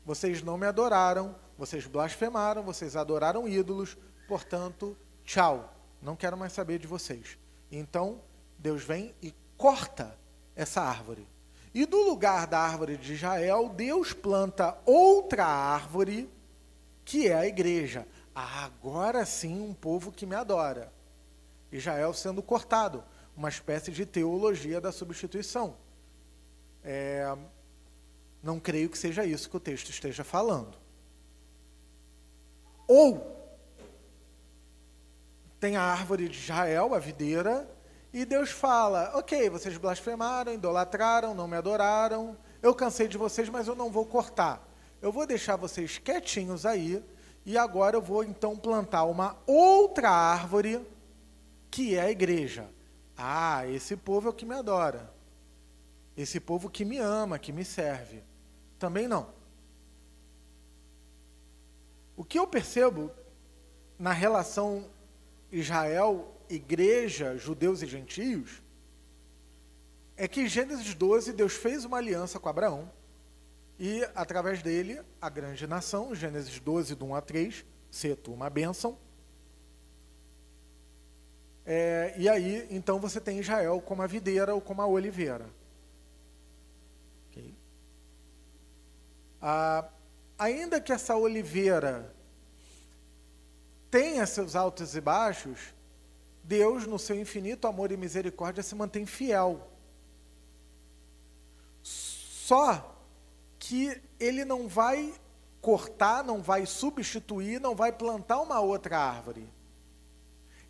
[0.04, 3.96] vocês não me adoraram, vocês blasfemaram, vocês adoraram ídolos,
[4.28, 7.38] portanto, tchau, não quero mais saber de vocês.
[7.70, 8.20] Então,
[8.58, 10.16] Deus vem e corta
[10.54, 11.26] essa árvore.
[11.74, 16.30] E do lugar da árvore de Israel, Deus planta outra árvore,
[17.04, 18.06] que é a igreja.
[18.34, 20.92] Ah, agora sim, um povo que me adora.
[21.70, 23.02] Israel sendo cortado,
[23.36, 25.76] uma espécie de teologia da substituição.
[26.82, 27.36] É,
[28.42, 30.78] não creio que seja isso que o texto esteja falando.
[32.86, 33.36] Ou
[35.58, 37.68] tem a árvore de Israel, a videira,
[38.12, 43.66] e Deus fala: Ok, vocês blasfemaram, idolatraram, não me adoraram, eu cansei de vocês, mas
[43.66, 44.66] eu não vou cortar.
[45.02, 47.04] Eu vou deixar vocês quietinhos aí,
[47.44, 50.86] e agora eu vou então plantar uma outra árvore,
[51.70, 52.75] que é a igreja.
[53.16, 55.12] Ah, esse povo é o que me adora.
[56.16, 58.22] Esse povo que me ama, que me serve.
[58.78, 59.34] Também não.
[62.16, 63.10] O que eu percebo
[63.98, 64.88] na relação
[65.50, 68.62] Israel, igreja, judeus e gentios,
[70.16, 72.90] é que em Gênesis 12 Deus fez uma aliança com Abraão
[73.78, 78.96] e, através dele, a grande nação, Gênesis 12, do 1 a 3, seto uma bênção.
[81.66, 85.46] É, e aí, então, você tem Israel como a videira ou como a oliveira.
[87.28, 87.52] Okay?
[89.42, 89.88] Ah,
[90.38, 92.14] ainda que essa oliveira
[93.90, 95.74] tenha seus altos e baixos,
[96.44, 99.68] Deus, no seu infinito amor e misericórdia, se mantém fiel.
[101.82, 102.96] Só
[103.58, 105.12] que ele não vai
[105.60, 109.55] cortar, não vai substituir, não vai plantar uma outra árvore.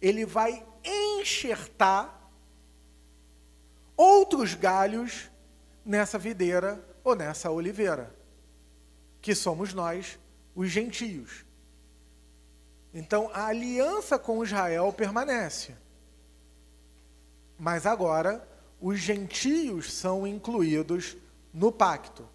[0.01, 2.31] Ele vai enxertar
[3.97, 5.31] outros galhos
[5.85, 8.15] nessa videira ou nessa oliveira,
[9.21, 10.19] que somos nós,
[10.55, 11.45] os gentios.
[12.93, 15.75] Então a aliança com Israel permanece.
[17.59, 18.47] Mas agora
[18.81, 21.17] os gentios são incluídos
[21.53, 22.29] no pacto.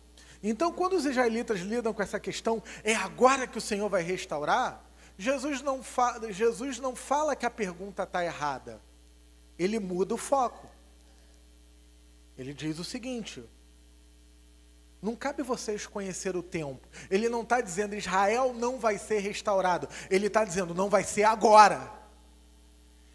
[0.43, 4.83] Então, quando os israelitas lidam com essa questão, é agora que o Senhor vai restaurar?
[5.21, 8.81] Jesus não, fa Jesus não fala que a pergunta está errada.
[9.57, 10.67] Ele muda o foco.
[12.35, 13.47] Ele diz o seguinte:
[14.99, 16.87] não cabe vocês conhecer o tempo.
[17.07, 19.87] Ele não está dizendo Israel não vai ser restaurado.
[20.09, 21.91] Ele está dizendo não vai ser agora.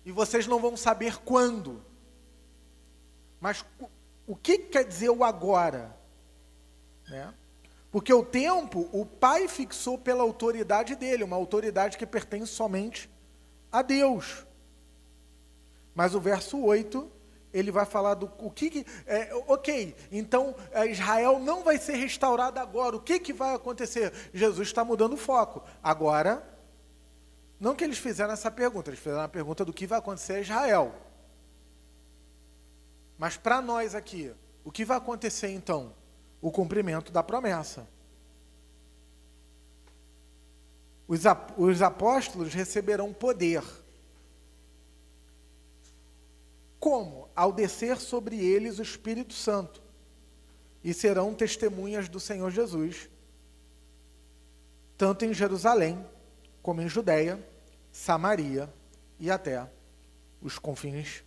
[0.04, 1.84] E vocês não vão saber quando.
[3.40, 3.64] Mas
[4.28, 5.92] o que quer dizer o agora?
[7.08, 7.34] Né?
[7.96, 13.08] Porque o tempo, o Pai fixou pela autoridade dele, uma autoridade que pertence somente
[13.72, 14.46] a Deus.
[15.94, 17.10] Mas o verso 8,
[17.54, 18.68] ele vai falar do o que.
[18.68, 22.96] que é, ok, então é, Israel não vai ser restaurado agora.
[22.96, 24.12] O que, que vai acontecer?
[24.30, 25.64] Jesus está mudando o foco.
[25.82, 26.46] Agora,
[27.58, 30.40] não que eles fizeram essa pergunta, eles fizeram a pergunta do que vai acontecer a
[30.40, 30.94] Israel.
[33.16, 35.94] Mas para nós aqui, o que vai acontecer então?
[36.40, 37.86] O cumprimento da promessa.
[41.08, 43.62] Os, apóstolos receberão poder.
[46.80, 47.28] Como?
[47.34, 49.80] Ao descer sobre eles o Espírito Santo.
[50.82, 53.08] E serão testemunhas do Senhor Jesus,
[54.96, 56.04] tanto em Jerusalém,
[56.62, 57.44] como em Judéia,
[57.90, 58.72] Samaria
[59.18, 59.68] e até
[60.40, 61.24] os confins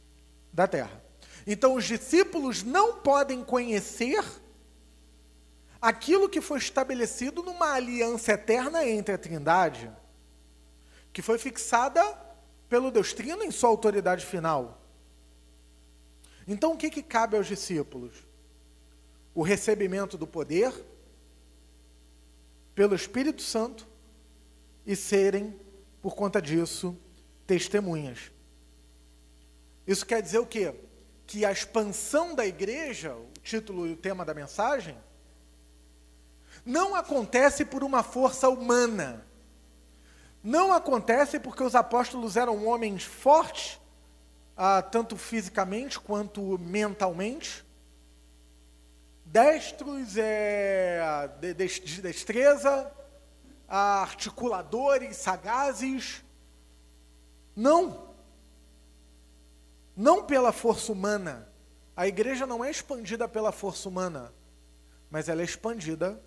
[0.54, 1.04] da terra.
[1.48, 4.24] Então, os discípulos não podem conhecer
[5.82, 9.92] aquilo que foi estabelecido numa aliança eterna entre a Trindade,
[11.14, 12.04] que foi fixada
[12.68, 14.82] pelo Deus Trino em sua autoridade final.
[16.48, 18.14] Então, o que, que cabe aos discípulos?
[19.34, 20.74] O recebimento do poder
[22.76, 23.88] pelo Espírito Santo
[24.86, 25.60] e serem,
[26.02, 26.98] por conta disso,
[27.46, 28.32] testemunhas.
[29.86, 30.74] Isso quer dizer o quê?
[31.26, 34.98] Que a expansão da igreja, o título e o tema da mensagem,
[36.66, 39.26] não acontece por uma força humana.
[40.44, 43.80] Não acontece porque os apóstolos eram homens fortes,
[44.56, 47.66] ah, tanto fisicamente quanto mentalmente,
[49.26, 52.92] destros é, de, de destreza,
[53.68, 56.24] articuladores, sagazes.
[57.56, 58.10] Não.
[59.96, 61.48] Não pela força humana.
[61.96, 64.34] A igreja não é expandida pela força humana,
[65.12, 66.22] mas ela é expandida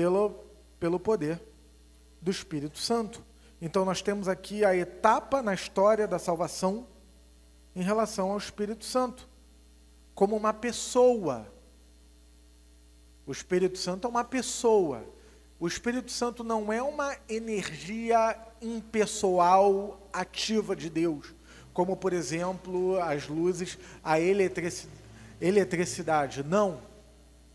[0.00, 0.30] pelo,
[0.78, 1.38] pelo poder
[2.22, 3.22] do Espírito Santo.
[3.60, 6.86] Então nós temos aqui a etapa na história da salvação
[7.76, 9.28] em relação ao Espírito Santo,
[10.14, 11.46] como uma pessoa.
[13.26, 15.04] O Espírito Santo é uma pessoa.
[15.58, 21.34] O Espírito Santo não é uma energia impessoal ativa de Deus,
[21.74, 26.42] como por exemplo as luzes, a eletricidade.
[26.42, 26.88] Não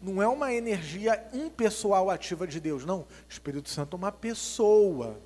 [0.05, 3.01] não é uma energia impessoal ativa de Deus, não.
[3.01, 5.19] O Espírito Santo é uma pessoa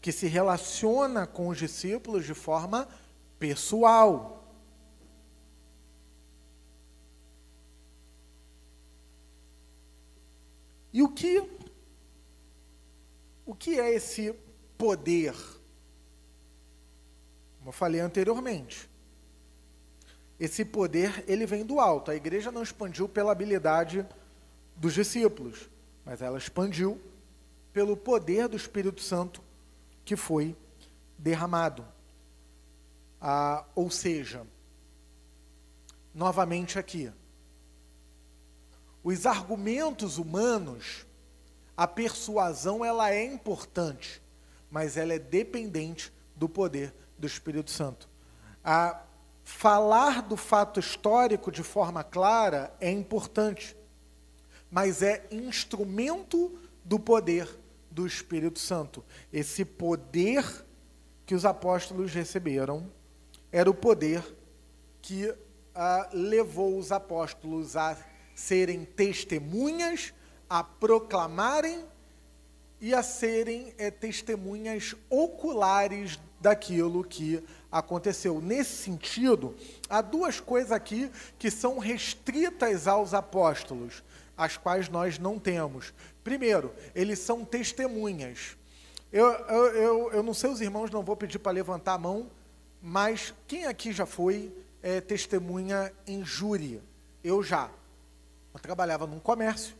[0.00, 2.86] que se relaciona com os discípulos de forma
[3.38, 4.44] pessoal.
[10.92, 11.42] E o que
[13.46, 14.34] o que é esse
[14.76, 15.32] poder?
[17.58, 18.87] Como eu falei anteriormente,
[20.38, 22.10] esse poder ele vem do alto.
[22.10, 24.06] A igreja não expandiu pela habilidade
[24.76, 25.68] dos discípulos,
[26.04, 27.00] mas ela expandiu
[27.72, 29.42] pelo poder do Espírito Santo
[30.04, 30.56] que foi
[31.18, 31.84] derramado.
[33.20, 34.46] Ah, ou seja,
[36.14, 37.12] novamente aqui,
[39.02, 41.06] os argumentos humanos,
[41.76, 44.22] a persuasão ela é importante,
[44.70, 48.08] mas ela é dependente do poder do Espírito Santo.
[48.62, 49.02] A
[49.50, 53.74] Falar do fato histórico de forma clara é importante,
[54.70, 57.48] mas é instrumento do poder
[57.90, 59.02] do Espírito Santo.
[59.32, 60.44] Esse poder
[61.24, 62.92] que os apóstolos receberam
[63.50, 64.22] era o poder
[65.00, 65.34] que
[65.74, 67.96] ah, levou os apóstolos a
[68.34, 70.12] serem testemunhas,
[70.48, 71.86] a proclamarem
[72.82, 78.40] e a serem é, testemunhas oculares daquilo que aconteceu.
[78.40, 79.54] Nesse sentido,
[79.88, 84.02] há duas coisas aqui que são restritas aos apóstolos,
[84.36, 85.92] as quais nós não temos.
[86.22, 88.56] Primeiro, eles são testemunhas.
[89.12, 92.30] Eu, eu, eu, eu não sei, os irmãos, não vou pedir para levantar a mão,
[92.80, 94.52] mas quem aqui já foi
[94.82, 96.82] é, testemunha em júri?
[97.22, 97.70] eu já
[98.54, 99.76] eu trabalhava num comércio,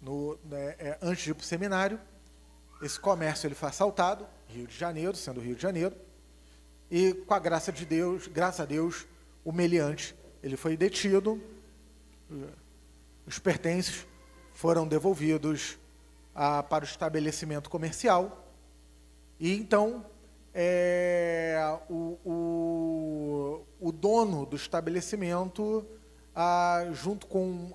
[0.00, 2.00] no, né, é, antes de ir para o seminário.
[2.80, 5.94] Esse comércio ele foi assaltado, Rio de Janeiro, sendo Rio de Janeiro.
[6.94, 9.06] E com a graça de Deus, graças a Deus,
[9.42, 11.42] o meliante ele foi detido,
[13.26, 14.06] os pertences
[14.52, 15.78] foram devolvidos
[16.34, 18.46] a, para o estabelecimento comercial.
[19.40, 20.04] E então
[20.52, 25.86] é, o, o, o, dono do estabelecimento,
[26.36, 27.72] a, junto com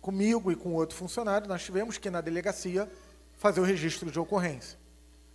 [0.00, 2.90] comigo e com outro funcionário, nós tivemos que ir na delegacia
[3.36, 4.76] fazer o registro de ocorrência.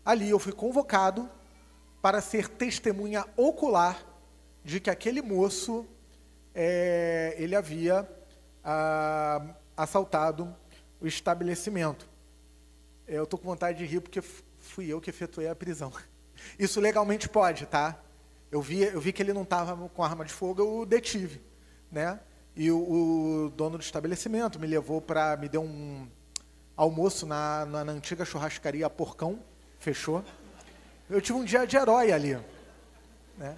[0.04, 1.30] Ali eu fui convocado
[2.02, 4.04] para ser testemunha ocular
[4.64, 5.86] de que aquele moço
[6.54, 8.08] é, ele havia
[8.64, 10.54] ah, assaltado
[11.00, 12.10] o estabelecimento.
[13.08, 15.92] Eu estou com vontade de rir porque fui eu que efetuei a prisão.
[16.58, 18.00] Isso legalmente pode, tá?
[18.52, 21.42] Eu vi, eu vi que ele não estava com arma de fogo, eu o detive,
[21.92, 22.20] né?
[22.56, 22.78] E o,
[23.46, 26.08] o dono do estabelecimento me levou para, me deu um
[26.76, 29.40] almoço na, na, na antiga churrascaria Porcão,
[29.80, 30.24] fechou.
[31.12, 32.40] Eu tive um dia de herói ali,
[33.38, 33.58] né?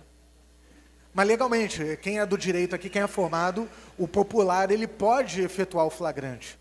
[1.13, 5.85] Mas legalmente, quem é do direito aqui, quem é formado, o popular, ele pode efetuar
[5.85, 6.59] o flagrante.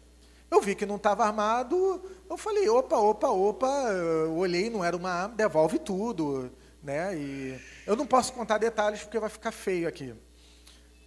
[0.51, 4.95] Eu vi que não estava armado, eu falei, opa, opa, opa, eu olhei, não era
[4.95, 7.17] uma arma, devolve tudo, né?
[7.17, 10.15] E eu não posso contar detalhes porque vai ficar feio aqui.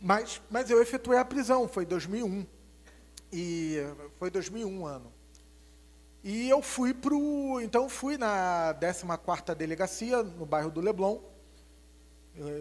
[0.01, 2.43] Mas, mas eu efetuei a prisão, foi 2001.
[3.31, 3.77] E
[4.17, 5.13] foi 2001 ano.
[6.25, 11.19] E eu fui pro, então fui na 14ª delegacia no bairro do Leblon.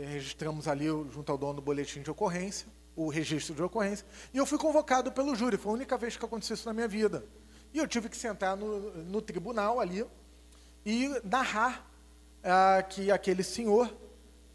[0.07, 4.47] Registramos ali junto ao dono do boletim de ocorrência o registro de ocorrência, e eu
[4.47, 7.25] fui convocado pelo júri, foi a única vez que aconteceu isso na minha vida.
[7.73, 10.07] E eu tive que sentar no, no tribunal ali
[10.87, 11.91] e narrar
[12.43, 13.93] ah, que aquele senhor,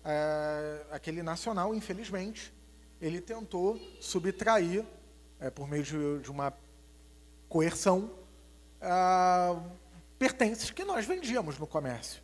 [0.05, 2.53] ah, aquele nacional, infelizmente,
[3.01, 4.85] ele tentou subtrair,
[5.39, 6.53] eh, por meio de, de uma
[7.47, 8.11] coerção,
[8.81, 9.59] ah,
[10.17, 12.21] pertences que nós vendíamos no comércio.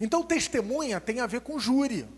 [0.00, 2.08] Então, testemunha tem a ver com júri,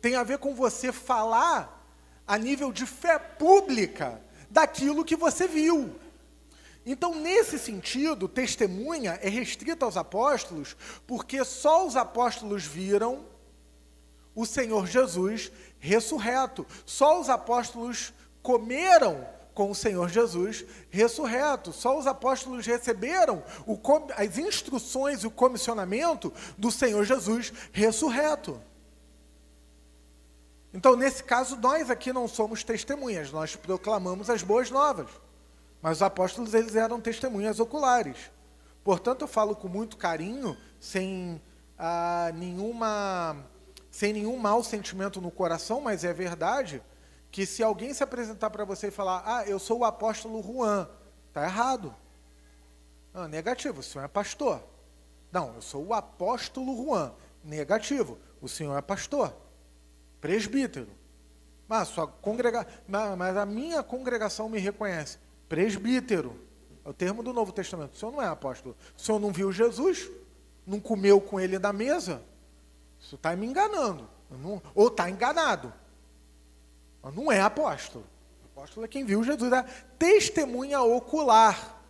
[0.00, 1.84] tem a ver com você falar
[2.26, 4.20] a nível de fé pública
[4.50, 5.94] daquilo que você viu.
[6.86, 13.24] Então, nesse sentido, testemunha é restrita aos apóstolos, porque só os apóstolos viram
[14.34, 16.66] o Senhor Jesus ressurreto.
[16.84, 18.12] Só os apóstolos
[18.42, 21.72] comeram com o Senhor Jesus ressurreto.
[21.72, 23.78] Só os apóstolos receberam o,
[24.16, 28.60] as instruções e o comissionamento do Senhor Jesus ressurreto.
[30.72, 35.08] Então, nesse caso, nós aqui não somos testemunhas, nós proclamamos as boas novas.
[35.80, 38.16] Mas os apóstolos, eles eram testemunhas oculares.
[38.82, 41.40] Portanto, eu falo com muito carinho, sem
[41.78, 43.36] ah, nenhuma
[43.90, 46.82] sem nenhum mau sentimento no coração, mas é verdade
[47.34, 50.88] que se alguém se apresentar para você e falar, ah, eu sou o apóstolo Juan,
[51.26, 51.92] está errado.
[53.12, 54.62] Ah, negativo, o senhor é pastor.
[55.32, 57.12] Não, eu sou o apóstolo Juan.
[57.42, 59.34] Negativo, o senhor é pastor
[60.20, 60.88] presbítero.
[61.66, 62.64] Mas, sua congrega...
[62.86, 65.18] mas a minha congregação me reconhece.
[65.48, 66.40] Presbítero.
[66.84, 67.94] É o termo do Novo Testamento.
[67.94, 68.76] O senhor não é apóstolo.
[68.96, 70.08] O senhor não viu Jesus?
[70.64, 72.22] Não comeu com ele da mesa?
[73.00, 74.08] Isso está me enganando.
[74.30, 74.62] Não...
[74.72, 75.72] ou está enganado.
[77.12, 78.06] Não é apóstolo.
[78.44, 79.52] Apóstolo é quem viu Jesus.
[79.52, 79.62] É
[79.98, 81.82] testemunha ocular.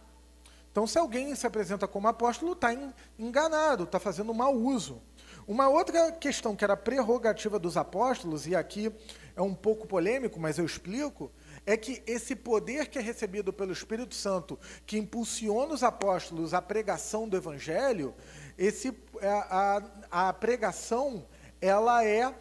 [0.71, 2.71] Então, se alguém se apresenta como apóstolo, está
[3.17, 5.01] enganado, está fazendo mau uso.
[5.47, 8.93] Uma outra questão que era prerrogativa dos apóstolos, e aqui
[9.37, 11.31] é um pouco polêmico, mas eu explico,
[11.65, 16.61] é que esse poder que é recebido pelo Espírito Santo, que impulsiona os apóstolos à
[16.61, 18.15] pregação do Evangelho,
[18.59, 21.25] esse, é, a, a, a pregação
[21.61, 22.35] ela é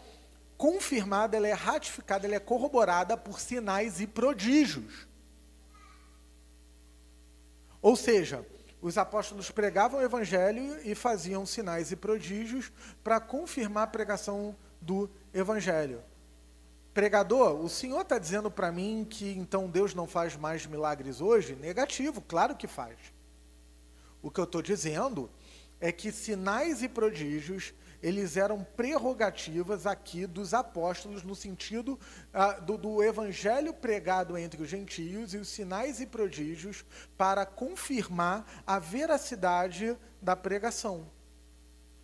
[0.63, 5.05] confirmada, ela é ratificada, ela é corroborada por sinais e prodígios.
[7.81, 8.47] Ou seja,
[8.81, 12.71] os apóstolos pregavam o evangelho e faziam sinais e prodígios
[13.03, 16.01] para confirmar a pregação do evangelho.
[16.93, 21.57] Pregador, o senhor está dizendo para mim que então Deus não faz mais milagres hoje?
[21.57, 22.97] Negativo, claro que faz.
[24.21, 25.29] O que eu estou dizendo
[25.81, 27.73] é que sinais e prodígios
[28.03, 31.97] eles eram prerrogativas aqui dos apóstolos, no sentido
[32.33, 36.83] ah, do, do, evangelho pregado entre os gentios e os sinais e prodígios
[37.17, 41.09] para confirmar a veracidade da pregação.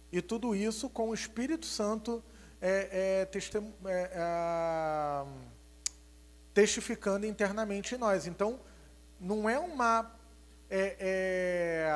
[0.09, 2.23] E tudo isso com o Espírito Santo
[2.61, 5.25] é, é, testem, é, é
[6.53, 8.25] testificando internamente em nós.
[8.25, 8.57] Então,
[9.19, 10.17] não é uma.
[10.69, 11.91] É, é,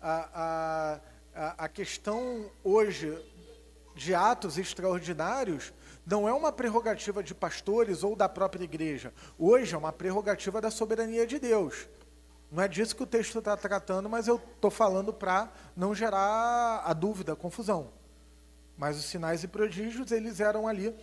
[0.00, 1.00] a,
[1.34, 3.18] a, questão hoje
[3.94, 5.72] de atos extraordinários
[6.06, 9.12] não é uma prerrogativa de pastores ou da própria igreja.
[9.38, 11.88] Hoje é uma prerrogativa da soberania de Deus.
[12.50, 16.82] Não é disso que o texto está tratando, mas eu estou falando para não gerar
[16.84, 17.90] a dúvida, a confusão.
[18.76, 20.94] Mas os sinais e prodígios, eles eram ali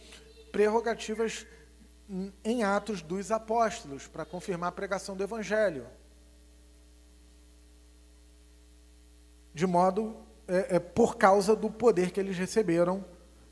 [0.51, 1.45] prerrogativas
[2.43, 5.87] em Atos dos Apóstolos, para confirmar a pregação do Evangelho.
[9.53, 10.15] De modo,
[10.47, 13.03] é, é, por causa do poder que eles receberam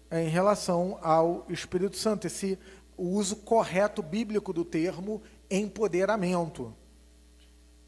[0.09, 2.57] é, em relação ao Espírito Santo, esse
[2.99, 6.75] o uso correto bíblico do termo empoderamento.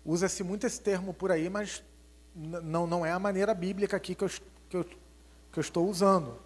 [0.05, 1.83] Usa-se muito esse termo por aí, mas
[2.33, 4.29] não, não é a maneira bíblica aqui que eu,
[4.69, 6.39] que eu, que eu estou usando.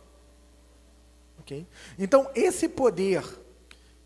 [1.41, 1.67] Okay?
[1.99, 3.23] Então, esse poder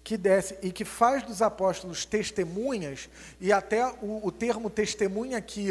[0.03, 5.69] que desce e que faz dos apóstolos testemunhas, e até o, o termo testemunha aqui,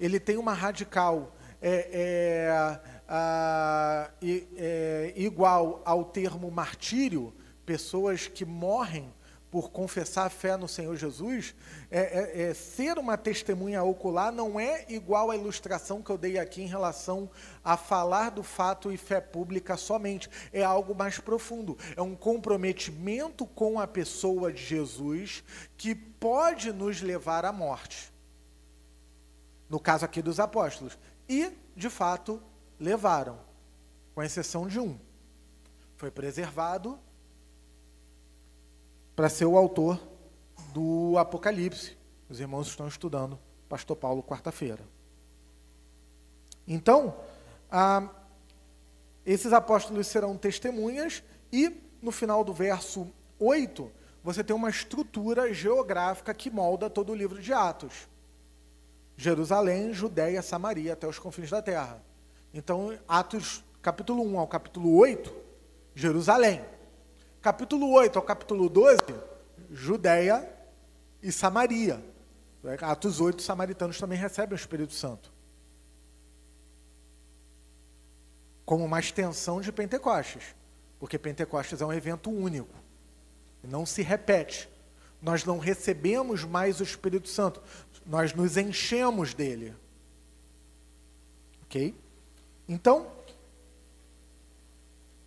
[0.00, 2.50] ele tem uma radical é, é,
[3.06, 4.10] a,
[4.56, 7.34] é, igual ao termo martírio,
[7.66, 9.12] pessoas que morrem
[9.50, 11.54] por confessar a fé no Senhor Jesus,
[11.90, 16.38] é, é, é, ser uma testemunha ocular não é igual à ilustração que eu dei
[16.38, 17.28] aqui em relação
[17.64, 20.30] a falar do fato e fé pública somente.
[20.52, 21.76] É algo mais profundo.
[21.96, 25.42] É um comprometimento com a pessoa de Jesus
[25.76, 28.12] que pode nos levar à morte.
[29.70, 30.98] No caso aqui dos apóstolos.
[31.28, 32.42] E, de fato,
[32.78, 33.38] levaram,
[34.14, 34.98] com exceção de um.
[35.96, 36.98] Foi preservado
[39.14, 39.98] para ser o autor
[40.74, 41.96] do Apocalipse.
[42.28, 44.84] Os irmãos estão estudando Pastor Paulo quarta-feira.
[46.66, 47.16] Então,
[47.70, 48.08] ah,
[49.24, 53.90] esses apóstolos serão testemunhas e no final do verso 8,
[54.22, 58.08] você tem uma estrutura geográfica que molda todo o livro de Atos.
[59.20, 62.02] Jerusalém, Judéia, Samaria, até os confins da terra.
[62.54, 65.30] Então, Atos capítulo 1 ao capítulo 8,
[65.94, 66.64] Jerusalém.
[67.42, 69.02] Capítulo 8 ao capítulo 12,
[69.70, 70.50] Judéia
[71.22, 72.02] e Samaria.
[72.80, 75.30] Atos 8, os samaritanos também recebem o Espírito Santo.
[78.64, 80.56] Como uma extensão de Pentecostes.
[80.98, 82.74] Porque Pentecostes é um evento único.
[83.62, 84.66] Não se repete.
[85.22, 87.62] Nós não recebemos mais o Espírito Santo.
[88.06, 89.74] Nós nos enchemos dele.
[91.62, 91.94] Ok?
[92.68, 93.06] Então,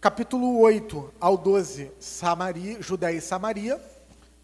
[0.01, 3.81] capítulo 8 ao 12, Samaria, Judéia e Samaria,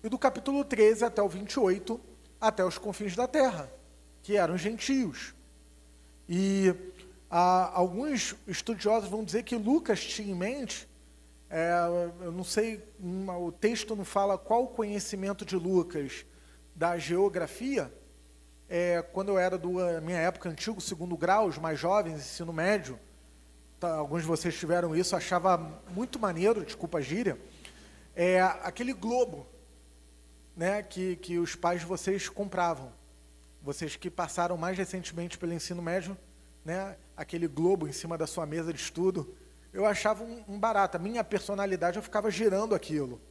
[0.03, 1.99] e do capítulo 13 até o 28,
[2.39, 3.69] até os confins da terra,
[4.23, 5.33] que eram gentios.
[6.27, 6.73] E
[7.29, 10.87] ah, alguns estudiosos vão dizer que Lucas tinha em mente,
[11.49, 11.71] é,
[12.21, 16.25] eu não sei, uma, o texto não fala qual o conhecimento de Lucas
[16.75, 17.91] da geografia,
[18.69, 19.71] é, quando eu era do
[20.03, 22.99] minha época antigo, segundo grau, os mais jovens, ensino médio,
[23.79, 25.57] tá, alguns de vocês tiveram isso, achava
[25.89, 27.35] muito maneiro, desculpa a gíria,
[28.15, 29.47] é aquele globo
[30.55, 32.91] né, que, que os pais de vocês compravam.
[33.61, 36.17] Vocês que passaram mais recentemente pelo ensino médio,
[36.63, 39.35] né, aquele globo em cima da sua mesa de estudo,
[39.73, 40.97] eu achava um, um barato.
[40.97, 43.21] A minha personalidade, eu ficava girando aquilo.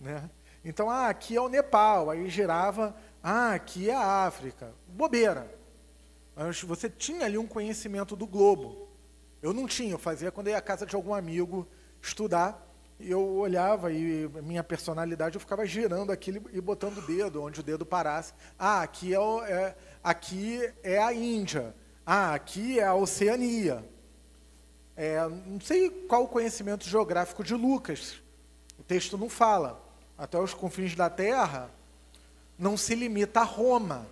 [0.00, 0.28] Né?
[0.64, 4.72] Então, ah, aqui é o Nepal, aí girava, ah, aqui é a África.
[4.86, 5.50] Bobeira.
[6.34, 8.88] Mas você tinha ali um conhecimento do globo.
[9.40, 11.66] Eu não tinha, eu fazia quando ia à casa de algum amigo
[12.02, 12.64] estudar,
[13.00, 17.60] e eu olhava e minha personalidade eu ficava girando aquilo e botando o dedo onde
[17.60, 18.32] o dedo parasse.
[18.58, 21.74] Ah, aqui é, o, é, aqui é a Índia.
[22.04, 23.84] Ah, aqui é a Oceania.
[24.98, 28.20] É, não sei qual o conhecimento geográfico de Lucas.
[28.78, 29.82] O texto não fala.
[30.18, 31.70] Até os confins da terra
[32.58, 34.06] não se limita a Roma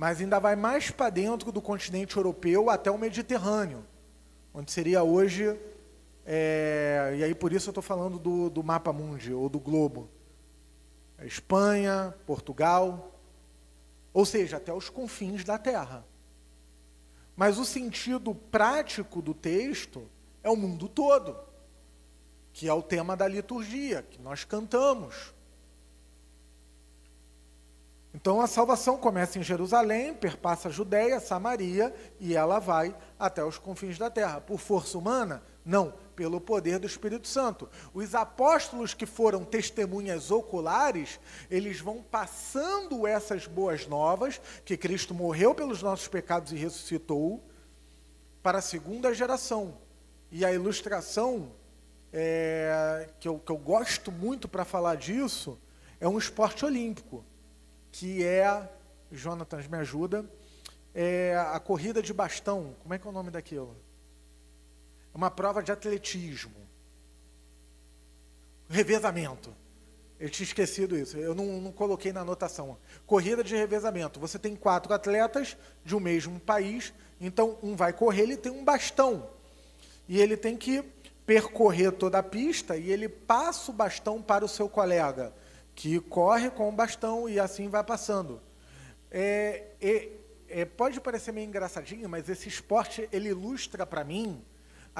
[0.00, 3.84] mas ainda vai mais para dentro do continente europeu até o Mediterrâneo,
[4.54, 5.54] onde seria hoje,
[6.24, 10.08] é, e aí por isso eu estou falando do, do mapa mundi, ou do globo.
[11.22, 13.12] Espanha, Portugal,
[14.10, 16.02] ou seja, até os confins da Terra.
[17.40, 20.06] Mas o sentido prático do texto
[20.42, 21.38] é o mundo todo,
[22.52, 25.32] que é o tema da liturgia, que nós cantamos.
[28.12, 33.56] Então a salvação começa em Jerusalém, perpassa a Judéia, Samaria e ela vai até os
[33.56, 34.38] confins da terra.
[34.42, 35.42] Por força humana?
[35.64, 37.66] Não, pelo poder do Espírito Santo.
[37.94, 41.18] Os apóstolos que foram testemunhas oculares,
[41.50, 47.42] eles vão passando essas boas novas, que Cristo morreu pelos nossos pecados e ressuscitou,
[48.42, 49.78] para a segunda geração.
[50.30, 51.52] E a ilustração
[52.12, 55.58] é, que, eu, que eu gosto muito para falar disso
[55.98, 57.24] é um esporte olímpico
[57.90, 58.68] que é,
[59.10, 60.30] Jonatas me ajuda,
[60.94, 62.76] é a corrida de bastão.
[62.82, 63.74] Como é que é o nome daquilo?
[65.14, 66.54] Uma prova de atletismo.
[68.68, 69.54] revezamento.
[70.18, 72.76] Eu tinha esquecido isso, eu não, não, coloquei na anotação.
[73.06, 74.20] Corrida de revezamento.
[74.20, 78.62] Você tem quatro atletas de um mesmo país, então um vai correr, ele tem um
[78.62, 79.30] bastão.
[80.06, 80.84] E ele tem que
[81.24, 85.32] percorrer toda a pista e ele passa o bastão para o seu colega,
[85.74, 88.42] que corre com o bastão e assim vai passando.
[89.10, 90.08] É, é,
[90.48, 94.44] é, pode parecer meio engraçadinho, mas esse esporte ele ilustra para mim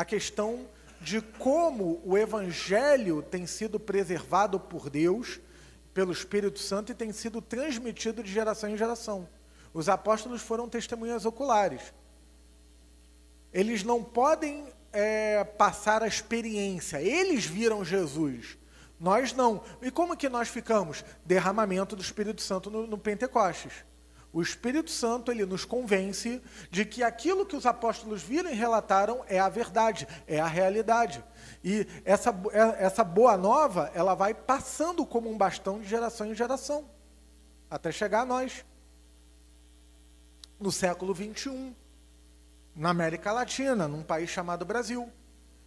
[0.01, 0.67] a questão
[0.99, 5.39] de como o Evangelho tem sido preservado por Deus,
[5.93, 9.29] pelo Espírito Santo, e tem sido transmitido de geração em geração.
[9.75, 11.93] Os apóstolos foram testemunhas oculares.
[13.53, 18.57] Eles não podem é, passar a experiência, eles viram Jesus.
[18.99, 19.63] Nós não.
[19.83, 21.05] E como que nós ficamos?
[21.27, 23.85] Derramamento do Espírito Santo no, no Pentecostes.
[24.33, 29.25] O Espírito Santo ele nos convence de que aquilo que os apóstolos viram e relataram
[29.27, 31.25] é a verdade, é a realidade.
[31.65, 36.35] E essa, é, essa boa nova, ela vai passando como um bastão de geração em
[36.35, 36.89] geração,
[37.69, 38.65] até chegar a nós.
[40.61, 41.75] No século 21,
[42.77, 45.11] na América Latina, num país chamado Brasil.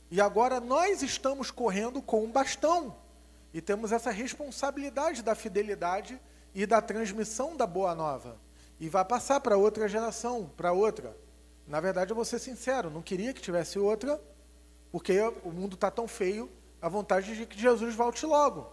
[0.09, 2.95] E agora nós estamos correndo com um bastão
[3.53, 6.21] e temos essa responsabilidade da fidelidade
[6.55, 8.37] e da transmissão da boa nova
[8.79, 11.15] e vai passar para outra geração, para outra.
[11.67, 14.21] Na verdade, eu vou ser sincero, não queria que tivesse outra,
[14.91, 16.49] porque o mundo está tão feio,
[16.81, 18.71] a vontade de que Jesus volte logo.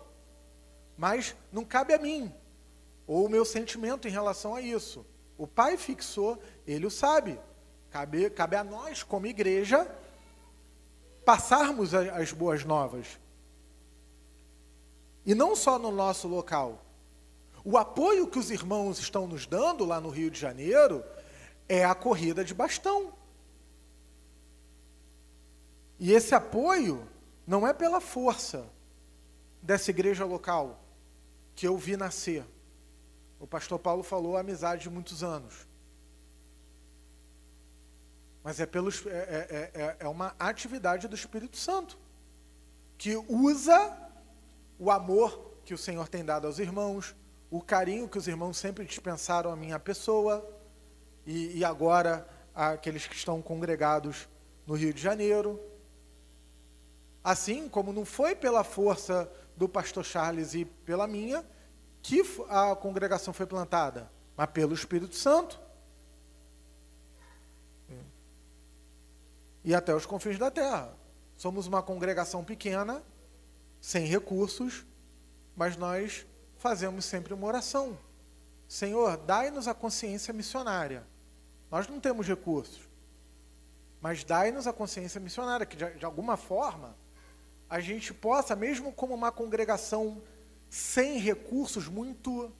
[0.96, 2.34] Mas não cabe a mim,
[3.06, 5.06] ou o meu sentimento em relação a isso.
[5.38, 7.40] O Pai fixou, ele o sabe.
[7.90, 9.90] Cabe, cabe a nós, como igreja,
[11.24, 13.18] passarmos as boas novas.
[15.24, 16.84] E não só no nosso local,
[17.64, 21.04] o apoio que os irmãos estão nos dando lá no Rio de Janeiro
[21.68, 23.12] é a corrida de bastão.
[25.98, 27.06] E esse apoio
[27.46, 28.66] não é pela força
[29.62, 30.82] dessa igreja local
[31.54, 32.44] que eu vi nascer.
[33.38, 35.68] O pastor Paulo falou amizade de muitos anos.
[38.42, 41.98] Mas é, pelos, é, é, é, é uma atividade do Espírito Santo
[42.96, 43.96] que usa
[44.78, 47.14] o amor que o Senhor tem dado aos irmãos,
[47.50, 50.48] o carinho que os irmãos sempre dispensaram à minha pessoa,
[51.26, 54.28] e, e agora aqueles que estão congregados
[54.66, 55.60] no Rio de Janeiro.
[57.22, 61.44] Assim como não foi pela força do pastor Charles e pela minha
[62.02, 65.60] que a congregação foi plantada, mas pelo Espírito Santo.
[69.62, 70.96] E até os confins da terra.
[71.36, 73.02] Somos uma congregação pequena,
[73.80, 74.86] sem recursos,
[75.54, 76.26] mas nós
[76.60, 77.98] fazemos sempre uma oração.
[78.68, 81.04] Senhor, dai-nos a consciência missionária.
[81.70, 82.88] Nós não temos recursos,
[84.00, 86.94] mas dai-nos a consciência missionária, que de, de alguma forma
[87.68, 90.22] a gente possa, mesmo como uma congregação
[90.68, 92.52] sem recursos, muito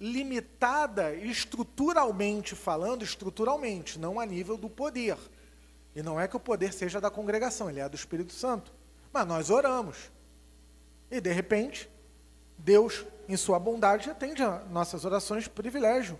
[0.00, 5.18] limitada estruturalmente falando, estruturalmente, não a nível do poder.
[5.94, 8.72] E não é que o poder seja da congregação, ele é do Espírito Santo.
[9.12, 10.10] Mas nós oramos.
[11.10, 11.90] E de repente,
[12.64, 16.18] Deus, em sua bondade, atende a nossas orações, privilégio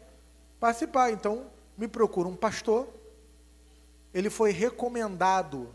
[0.59, 1.11] participar.
[1.11, 2.89] Então, me procura um pastor.
[4.13, 5.75] Ele foi recomendado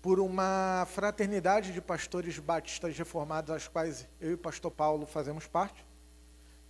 [0.00, 5.46] por uma fraternidade de pastores batistas reformados, às quais eu e o pastor Paulo fazemos
[5.46, 5.84] parte,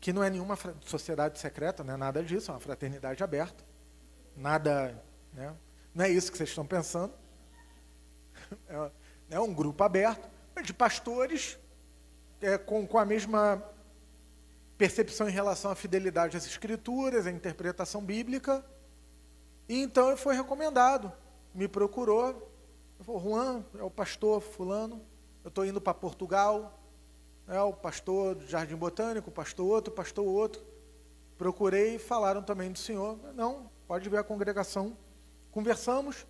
[0.01, 3.65] que não é nenhuma sociedade secreta, não é nada disso, é uma fraternidade aberta.
[4.37, 5.55] Nada, né?
[5.93, 7.13] não é isso que vocês estão pensando.
[8.69, 8.91] É,
[9.37, 10.29] é um grupo aberto
[10.63, 11.59] de pastores
[12.45, 13.63] é, com, com a mesma
[14.77, 18.65] percepção em relação à fidelidade às escrituras, à interpretação bíblica.
[19.69, 21.11] E então ele foi recomendado,
[21.55, 22.51] me procurou.
[22.99, 25.01] Eu falei, Juan, é o pastor fulano,
[25.43, 26.79] eu estou indo para Portugal,
[27.49, 30.63] é o pastor do Jardim Botânico, pastor outro, pastor outro.
[31.39, 33.19] Procurei falaram também do senhor.
[33.35, 34.97] Não, pode ver a congregação.
[35.51, 36.27] Conversamos,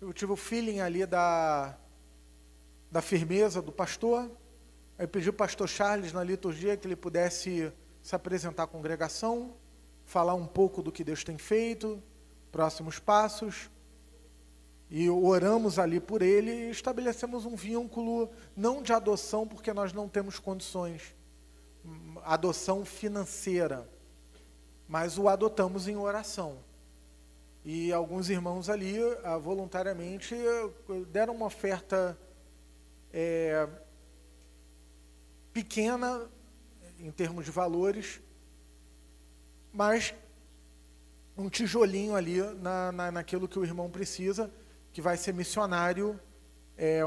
[0.00, 1.76] eu tive o feeling ali da,
[2.90, 4.30] da firmeza do pastor,
[5.00, 7.72] Aí pedi o pastor Charles na liturgia que ele pudesse
[8.02, 9.54] se apresentar à congregação,
[10.04, 12.02] falar um pouco do que Deus tem feito,
[12.52, 13.70] próximos passos.
[14.90, 20.06] E oramos ali por ele e estabelecemos um vínculo não de adoção, porque nós não
[20.06, 21.16] temos condições,
[22.22, 23.88] adoção financeira,
[24.86, 26.58] mas o adotamos em oração.
[27.64, 30.36] E alguns irmãos ali, ah, voluntariamente,
[31.10, 32.18] deram uma oferta
[33.10, 33.66] é,
[35.52, 36.28] pequena
[36.98, 38.20] em termos de valores,
[39.72, 40.14] mas
[41.36, 44.50] um tijolinho ali na, na, naquilo que o irmão precisa,
[44.92, 46.18] que vai ser missionário.
[46.76, 47.02] É,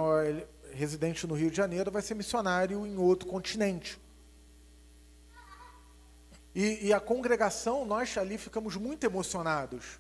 [0.71, 3.99] residente no Rio de Janeiro vai ser missionário em outro continente.
[6.55, 9.99] E, e a congregação, nós ali ficamos muito emocionados.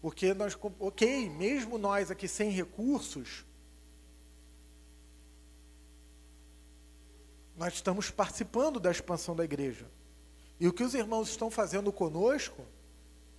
[0.00, 3.44] Porque nós, ok, mesmo nós aqui sem recursos,
[7.60, 9.84] nós estamos participando da expansão da igreja.
[10.58, 12.64] E o que os irmãos estão fazendo conosco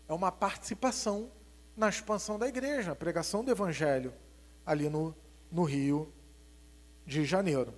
[0.08, 1.32] é uma participação
[1.76, 4.14] na expansão da igreja, a pregação do evangelho
[4.64, 5.16] ali no,
[5.52, 6.14] no Rio
[7.04, 7.74] de Janeiro.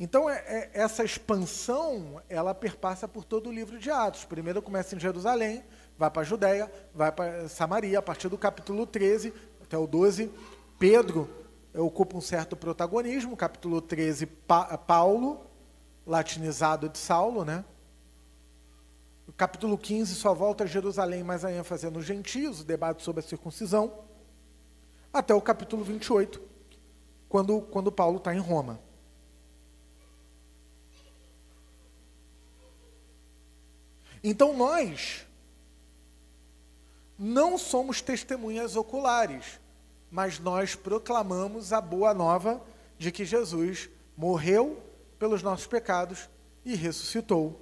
[0.00, 4.24] Então, é, é, essa expansão, ela perpassa por todo o livro de Atos.
[4.24, 5.62] Primeiro começa em Jerusalém,
[5.98, 10.30] vai para a Judéia, vai para Samaria, a partir do capítulo 13 até o 12.
[10.78, 11.28] Pedro
[11.74, 15.46] ocupa um certo protagonismo, capítulo 13, pa, Paulo,
[16.06, 17.64] latinizado de Saulo, né?
[19.26, 23.02] O capítulo 15 só volta a Jerusalém, mas a ênfase é nos gentios, o debate
[23.02, 24.04] sobre a circuncisão,
[25.12, 26.42] até o capítulo 28,
[27.28, 28.78] quando, quando Paulo está em Roma.
[34.22, 35.26] Então nós
[37.18, 39.60] não somos testemunhas oculares,
[40.12, 42.62] mas nós proclamamos a boa nova
[42.98, 44.78] de que Jesus morreu
[45.18, 46.28] pelos nossos pecados
[46.66, 47.58] e ressuscitou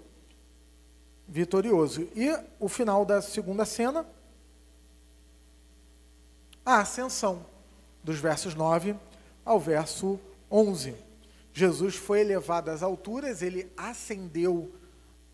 [1.28, 2.08] vitorioso.
[2.16, 2.28] E
[2.58, 4.04] o final da segunda cena,
[6.66, 7.46] a ascensão,
[8.02, 8.96] dos versos 9
[9.44, 10.18] ao verso
[10.50, 10.96] 11.
[11.52, 14.74] Jesus foi elevado às alturas, ele ascendeu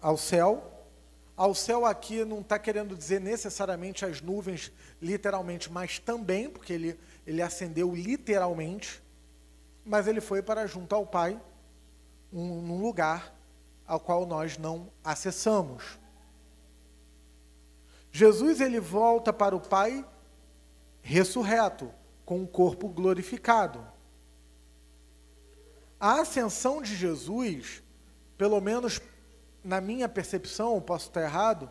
[0.02, 0.75] ao céu.
[1.36, 4.72] Ao céu aqui não está querendo dizer necessariamente as nuvens,
[5.02, 9.02] literalmente, mas também, porque ele, ele ascendeu literalmente,
[9.84, 11.38] mas ele foi para junto ao Pai,
[12.32, 13.34] um, lugar
[13.86, 15.98] ao qual nós não acessamos.
[18.10, 20.04] Jesus ele volta para o Pai
[21.02, 21.92] ressurreto,
[22.24, 23.86] com o corpo glorificado.
[26.00, 27.82] A ascensão de Jesus,
[28.36, 29.00] pelo menos
[29.66, 31.68] na minha percepção, posso estar errado,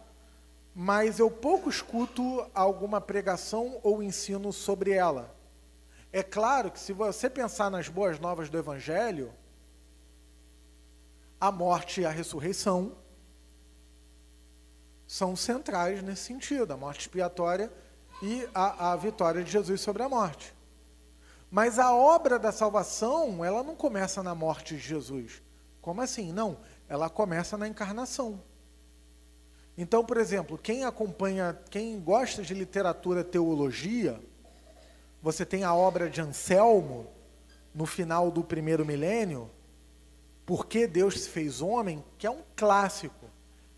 [0.75, 5.33] mas eu pouco escuto alguma pregação ou ensino sobre ela.
[6.11, 9.33] É claro que se você pensar nas boas novas do Evangelho,
[11.39, 12.97] a morte e a ressurreição
[15.07, 17.71] são centrais nesse sentido, a morte expiatória
[18.21, 20.53] e a, a vitória de Jesus sobre a morte.
[21.49, 25.41] Mas a obra da salvação, ela não começa na morte de Jesus.
[25.81, 26.33] Como assim?
[26.33, 26.57] Não,
[26.87, 28.41] ela começa na encarnação.
[29.77, 34.19] Então, por exemplo, quem acompanha, quem gosta de literatura teologia,
[35.21, 37.07] você tem a obra de Anselmo,
[37.73, 39.49] no final do primeiro milênio,
[40.45, 43.25] por que Deus se fez homem, que é um clássico.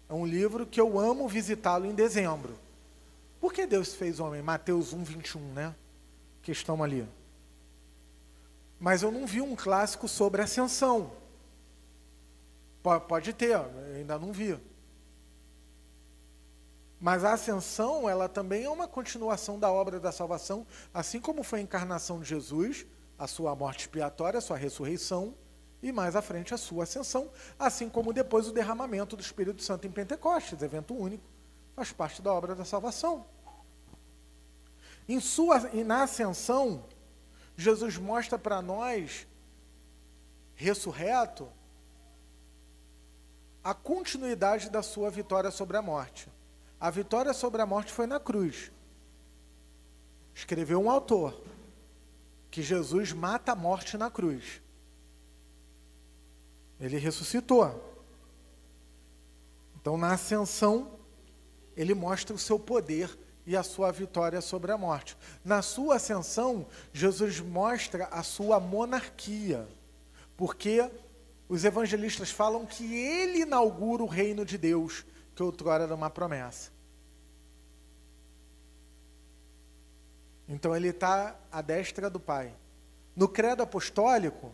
[0.09, 2.57] É um livro que eu amo visitá-lo em dezembro.
[3.39, 4.41] Por que Deus se fez homem?
[4.41, 5.75] Mateus 1, 21, né?
[6.41, 7.07] Que estão ali.
[8.79, 11.11] Mas eu não vi um clássico sobre ascensão.
[13.07, 13.55] Pode ter,
[13.95, 14.59] ainda não vi.
[16.99, 21.59] Mas a ascensão, ela também é uma continuação da obra da salvação, assim como foi
[21.59, 22.85] a encarnação de Jesus,
[23.17, 25.35] a sua morte expiatória, a sua ressurreição,
[25.81, 27.29] e mais à frente a sua ascensão,
[27.59, 31.23] assim como depois o derramamento do Espírito Santo em Pentecostes, evento único,
[31.75, 33.25] faz parte da obra da salvação.
[35.07, 36.83] Em sua, e na ascensão,
[37.55, 39.27] Jesus mostra para nós,
[40.55, 41.47] ressurreto,
[43.67, 46.29] a continuidade da sua vitória sobre a morte.
[46.79, 48.71] A vitória sobre a morte foi na cruz.
[50.33, 51.37] Escreveu um autor
[52.49, 54.61] que Jesus mata a morte na cruz.
[56.79, 57.83] Ele ressuscitou.
[59.75, 60.89] Então, na ascensão,
[61.75, 65.17] ele mostra o seu poder e a sua vitória sobre a morte.
[65.43, 69.67] Na sua ascensão, Jesus mostra a sua monarquia,
[70.37, 70.89] porque
[71.49, 76.71] os evangelistas falam que ele inaugura o reino de Deus, que outrora era uma promessa.
[80.47, 82.53] Então ele está à destra do Pai.
[83.15, 84.53] No credo apostólico,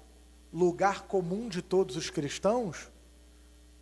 [0.52, 2.92] lugar comum de todos os cristãos,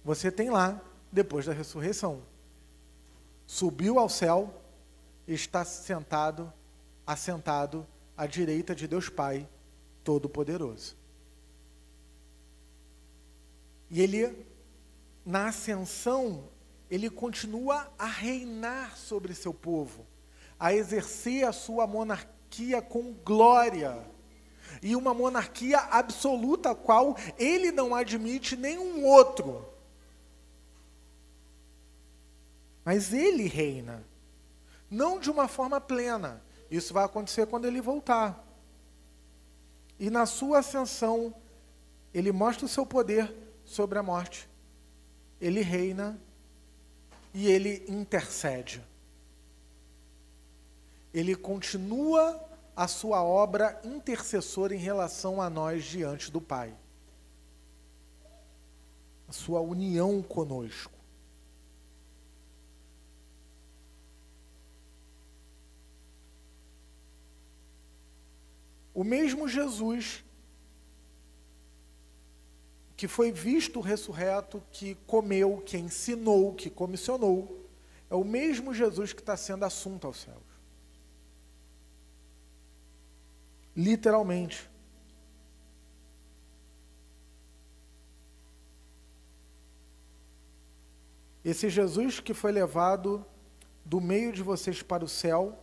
[0.03, 0.81] você tem lá,
[1.11, 2.21] depois da ressurreição.
[3.45, 4.53] Subiu ao céu,
[5.27, 6.51] está sentado,
[7.05, 7.85] assentado
[8.15, 9.47] à direita de Deus Pai
[10.03, 11.00] Todo-Poderoso.
[13.91, 14.47] E ele,
[15.25, 16.45] na ascensão,
[16.89, 20.07] ele continua a reinar sobre seu povo,
[20.57, 24.01] a exercer a sua monarquia com glória
[24.81, 29.67] e uma monarquia absoluta, a qual ele não admite nenhum outro.
[32.85, 34.05] Mas ele reina,
[34.89, 36.41] não de uma forma plena.
[36.69, 38.41] Isso vai acontecer quando ele voltar.
[39.99, 41.35] E na sua ascensão,
[42.13, 44.49] ele mostra o seu poder sobre a morte.
[45.39, 46.19] Ele reina
[47.33, 48.83] e ele intercede.
[51.13, 52.39] Ele continua
[52.75, 56.75] a sua obra intercessora em relação a nós diante do Pai.
[59.27, 60.91] A sua união conosco.
[68.93, 70.23] O mesmo Jesus
[73.01, 77.67] que foi visto ressurreto, que comeu, que ensinou, que comissionou,
[78.07, 80.37] é o mesmo Jesus que está sendo assunto aos céus.
[83.75, 84.69] Literalmente.
[91.43, 93.25] Esse Jesus que foi levado
[93.83, 95.57] do meio de vocês para o céu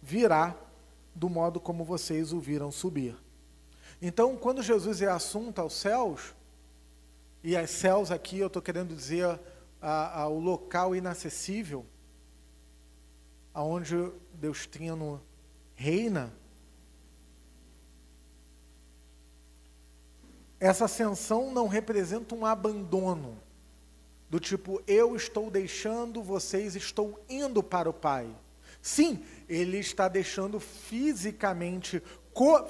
[0.00, 0.56] virá
[1.14, 3.14] do modo como vocês o viram subir.
[4.00, 6.39] Então, quando Jesus é assunto aos céus,
[7.42, 9.40] e as céus aqui eu estou querendo dizer
[9.80, 11.86] a, a, o local inacessível,
[13.54, 13.94] aonde
[14.34, 15.22] Deus Trino
[15.74, 16.32] reina,
[20.58, 23.38] essa ascensão não representa um abandono,
[24.28, 28.30] do tipo, eu estou deixando, vocês estou indo para o Pai.
[28.80, 32.00] Sim, ele está deixando fisicamente,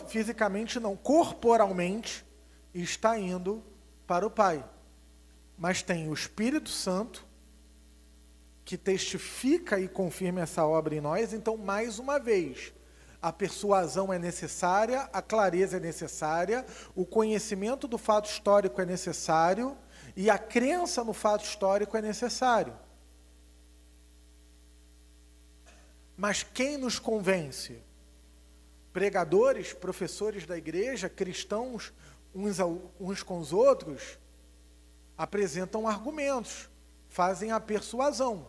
[0.09, 2.25] fisicamente não, corporalmente,
[2.73, 3.63] está indo
[4.11, 4.69] para o Pai.
[5.57, 7.25] Mas tem o Espírito Santo,
[8.65, 12.73] que testifica e confirma essa obra em nós, então, mais uma vez,
[13.23, 19.79] a persuasão é necessária, a clareza é necessária, o conhecimento do fato histórico é necessário
[20.17, 22.77] e a crença no fato histórico é necessário.
[26.17, 27.81] Mas quem nos convence?
[28.93, 31.93] Pregadores, professores da igreja, cristãos,
[32.35, 32.59] uns,
[32.99, 34.19] uns com os outros,
[35.17, 36.69] apresentam argumentos,
[37.09, 38.47] fazem a persuasão.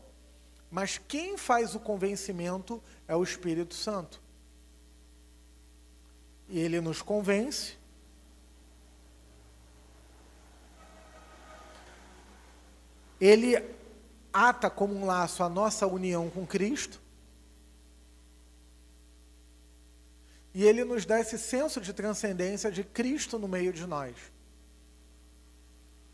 [0.70, 4.22] Mas quem faz o convencimento é o Espírito Santo
[6.52, 7.78] e ele nos convence.
[13.20, 13.64] Ele
[14.34, 17.00] ata como um laço a nossa união com Cristo.
[20.54, 24.16] E ele nos dá esse senso de transcendência de Cristo no meio de nós.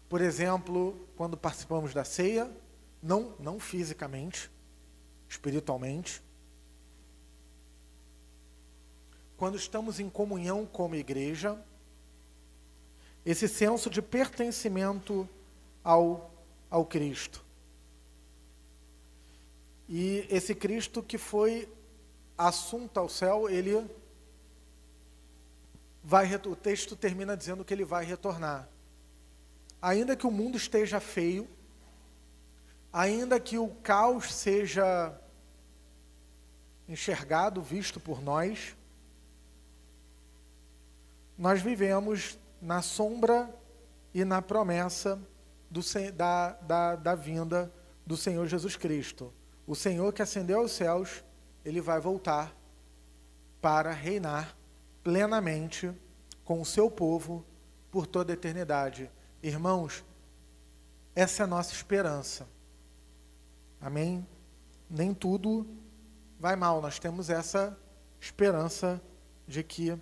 [0.07, 2.49] Por exemplo, quando participamos da ceia,
[3.01, 4.49] não, não fisicamente,
[5.27, 6.21] espiritualmente,
[9.35, 11.59] quando estamos em comunhão como igreja,
[13.25, 15.27] esse senso de pertencimento
[15.83, 16.31] ao,
[16.69, 17.43] ao Cristo.
[19.89, 21.69] E esse Cristo que foi
[22.37, 23.85] assunto ao céu, ele
[26.07, 28.69] vai o texto termina dizendo que ele vai retornar.
[29.81, 31.45] Ainda que o mundo esteja feio,
[32.93, 35.13] ainda que o caos seja
[36.87, 38.77] enxergado, visto por nós,
[41.37, 43.53] nós vivemos na sombra
[44.13, 45.19] e na promessa
[45.69, 45.81] do,
[46.15, 47.69] da, da, da vinda
[48.05, 49.33] do Senhor Jesus Cristo.
[49.67, 51.21] O Senhor que ascendeu aos céus,
[51.65, 52.55] ele vai voltar
[53.59, 54.56] para reinar
[55.07, 55.89] plenamente
[56.43, 57.45] com o seu povo
[57.89, 59.09] por toda a eternidade.
[59.41, 60.03] Irmãos,
[61.15, 62.45] essa é a nossa esperança.
[63.79, 64.27] Amém?
[64.89, 65.65] Nem tudo
[66.37, 67.79] vai mal, nós temos essa
[68.19, 69.01] esperança
[69.47, 69.97] de que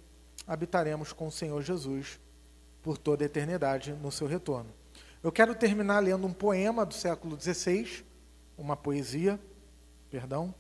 [0.48, 2.20] habitaremos com o Senhor Jesus
[2.82, 4.74] por toda a eternidade no seu retorno.
[5.22, 8.04] Eu quero terminar lendo um poema do século XVI,
[8.58, 9.40] uma poesia,
[10.10, 10.52] perdão,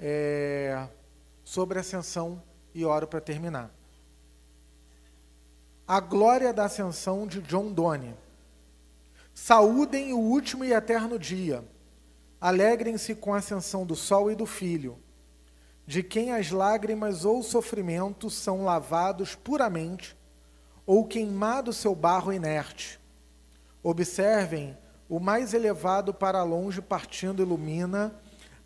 [0.00, 0.88] é,
[1.44, 2.42] sobre a ascensão
[2.74, 3.70] e oro para terminar.
[5.86, 8.14] A glória da ascensão de John Donne.
[9.34, 11.64] Saúdem o último e eterno dia.
[12.40, 14.98] Alegrem-se com a ascensão do sol e do filho
[15.88, 20.14] de quem as lágrimas ou sofrimento são lavados puramente,
[20.84, 23.00] ou queimado seu barro inerte.
[23.82, 24.76] Observem,
[25.08, 28.14] o mais elevado para longe partindo ilumina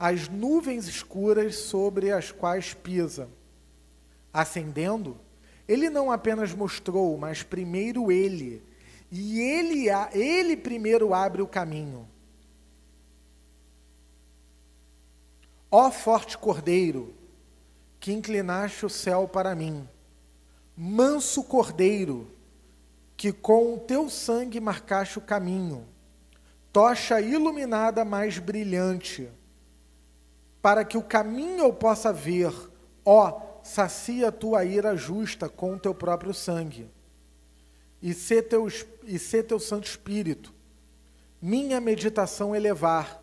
[0.00, 3.28] as nuvens escuras sobre as quais pisa.
[4.33, 5.18] Ascendendo,
[5.68, 8.62] ele não apenas mostrou, mas primeiro ele,
[9.11, 12.09] e ele, ele primeiro abre o caminho.
[15.70, 17.14] Ó forte cordeiro,
[18.01, 19.89] que inclinaste o céu para mim,
[20.76, 22.30] manso cordeiro,
[23.16, 25.87] que com o teu sangue marcaste o caminho,
[26.72, 29.30] tocha iluminada mais brilhante,
[30.61, 32.53] para que o caminho eu possa ver,
[33.05, 36.91] ó sacia tua ira justa com o teu próprio sangue,
[38.03, 38.67] e se teu,
[39.05, 40.53] e se teu Santo Espírito,
[41.41, 43.23] minha meditação elevar,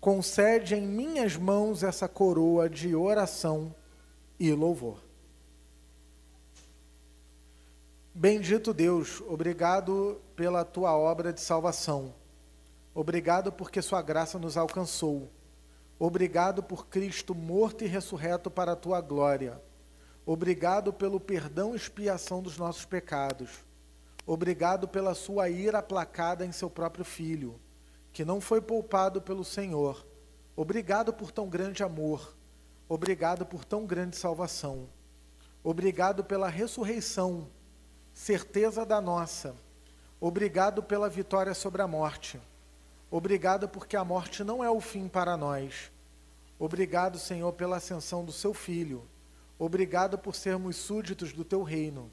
[0.00, 3.74] concede em minhas mãos essa coroa de oração
[4.38, 5.02] e louvor.
[8.14, 12.14] Bendito Deus, obrigado pela tua obra de salvação.
[12.94, 15.30] Obrigado porque sua graça nos alcançou.
[16.02, 19.60] Obrigado por Cristo morto e ressurreto para a tua glória.
[20.24, 23.50] Obrigado pelo perdão e expiação dos nossos pecados.
[24.26, 27.60] Obrigado pela sua ira aplacada em seu próprio filho,
[28.14, 30.06] que não foi poupado pelo Senhor.
[30.56, 32.34] Obrigado por tão grande amor.
[32.88, 34.88] Obrigado por tão grande salvação.
[35.62, 37.46] Obrigado pela ressurreição,
[38.14, 39.54] certeza da nossa.
[40.18, 42.40] Obrigado pela vitória sobre a morte.
[43.10, 45.90] Obrigado porque a morte não é o fim para nós.
[46.58, 49.02] Obrigado, Senhor, pela ascensão do seu filho.
[49.58, 52.10] Obrigado por sermos súditos do teu reino.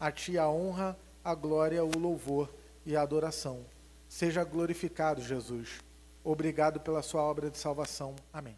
[0.00, 2.48] A ti a honra, a glória, o louvor
[2.86, 3.66] e a adoração.
[4.08, 5.80] Seja glorificado, Jesus.
[6.24, 8.16] Obrigado pela sua obra de salvação.
[8.32, 8.56] Amém.